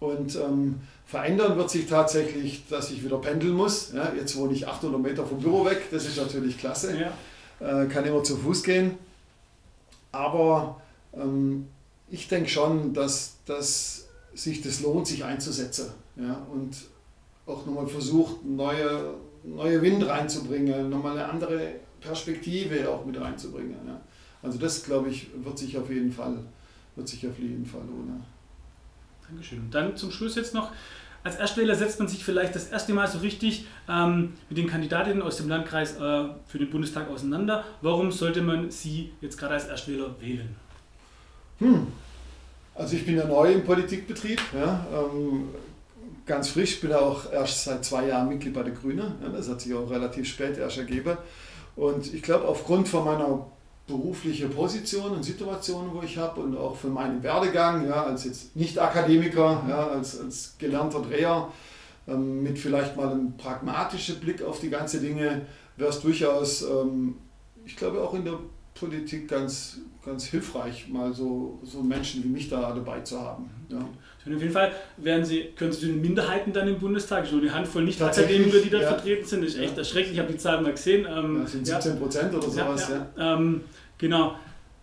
[0.00, 3.92] Und ähm, verändern wird sich tatsächlich, dass ich wieder pendeln muss.
[3.92, 6.96] Ja, jetzt wohne ich 800 Meter vom Büro weg, das ist natürlich klasse.
[6.98, 7.82] Ja.
[7.82, 8.96] Äh, kann immer zu Fuß gehen.
[10.10, 10.80] Aber
[11.14, 11.68] ähm,
[12.10, 15.90] ich denke schon, dass, dass sich das lohnt, sich einzusetzen.
[16.16, 16.46] Ja?
[16.52, 16.76] Und
[17.46, 23.76] auch nochmal versucht, neue, neue Wind reinzubringen, nochmal eine andere Perspektive auch mit reinzubringen.
[23.86, 24.00] Ja?
[24.42, 26.38] Also das, glaube ich, wird sich auf jeden Fall,
[26.96, 28.22] wird sich auf jeden Fall lohnen.
[29.28, 29.60] Dankeschön.
[29.60, 30.72] Und dann zum Schluss jetzt noch,
[31.22, 35.22] als Erstwähler setzt man sich vielleicht das erste Mal so richtig ähm, mit den Kandidatinnen
[35.22, 37.64] aus dem Landkreis äh, für den Bundestag auseinander.
[37.82, 40.56] Warum sollte man sie jetzt gerade als Erstwähler wählen?
[41.58, 41.88] Hm.
[42.74, 45.48] Also ich bin ja neu im Politikbetrieb, ja, ähm,
[46.24, 49.14] ganz frisch, bin auch erst seit zwei Jahren Mitglied bei der Grünen.
[49.22, 51.16] Ja, das hat sich auch relativ spät erst ergeben.
[51.76, 53.46] Und ich glaube, aufgrund von meiner
[53.86, 58.54] beruflichen Position und Situation, wo ich habe und auch von meinem Werdegang, ja, als jetzt
[58.56, 61.48] Nicht-Akademiker, ja, als, als gelernter Dreher,
[62.08, 65.42] ähm, mit vielleicht mal einem pragmatischen Blick auf die ganzen Dinge,
[65.76, 67.16] wäre es durchaus, ähm,
[67.64, 68.38] ich glaube, auch in der
[68.74, 73.50] Politik ganz, ganz hilfreich, mal so, so Menschen wie mich da dabei zu haben.
[73.68, 73.78] Ja.
[73.78, 77.84] auf jeden Fall werden Sie, können Sie den Minderheiten dann im Bundestag, so eine Handvoll
[77.84, 78.88] Nicht-Akademiker, die da ja.
[78.88, 79.78] vertreten sind, das ist echt ja.
[79.78, 80.14] erschrecklich.
[80.14, 81.06] Ich habe die Zahlen mal gesehen.
[81.08, 82.90] Ähm, das sind 17 Prozent oder sowas.
[83.18, 83.62] Ähm,
[83.98, 84.36] genau.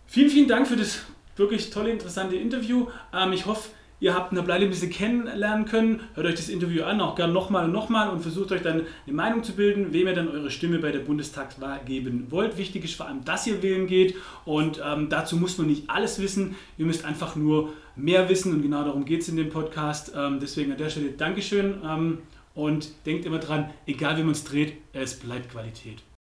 [0.06, 1.00] Vielen, vielen Dank für das
[1.36, 2.86] wirklich tolle, interessante Interview.
[3.12, 3.70] Ähm, ich hoffe,
[4.00, 6.00] Ihr habt eine Bleile ein bisschen kennenlernen können.
[6.14, 9.14] Hört euch das Interview an, auch gerne nochmal und nochmal und versucht euch dann eine
[9.14, 12.56] Meinung zu bilden, wem ihr dann eure Stimme bei der Bundestagswahl geben wollt.
[12.58, 16.20] Wichtig ist vor allem, dass ihr wählen geht und ähm, dazu muss man nicht alles
[16.20, 16.54] wissen.
[16.76, 20.12] Ihr müsst einfach nur mehr wissen und genau darum geht es in dem Podcast.
[20.16, 22.18] Ähm, deswegen an der Stelle Dankeschön ähm,
[22.54, 26.07] und denkt immer dran, egal wie man es dreht, es bleibt Qualität.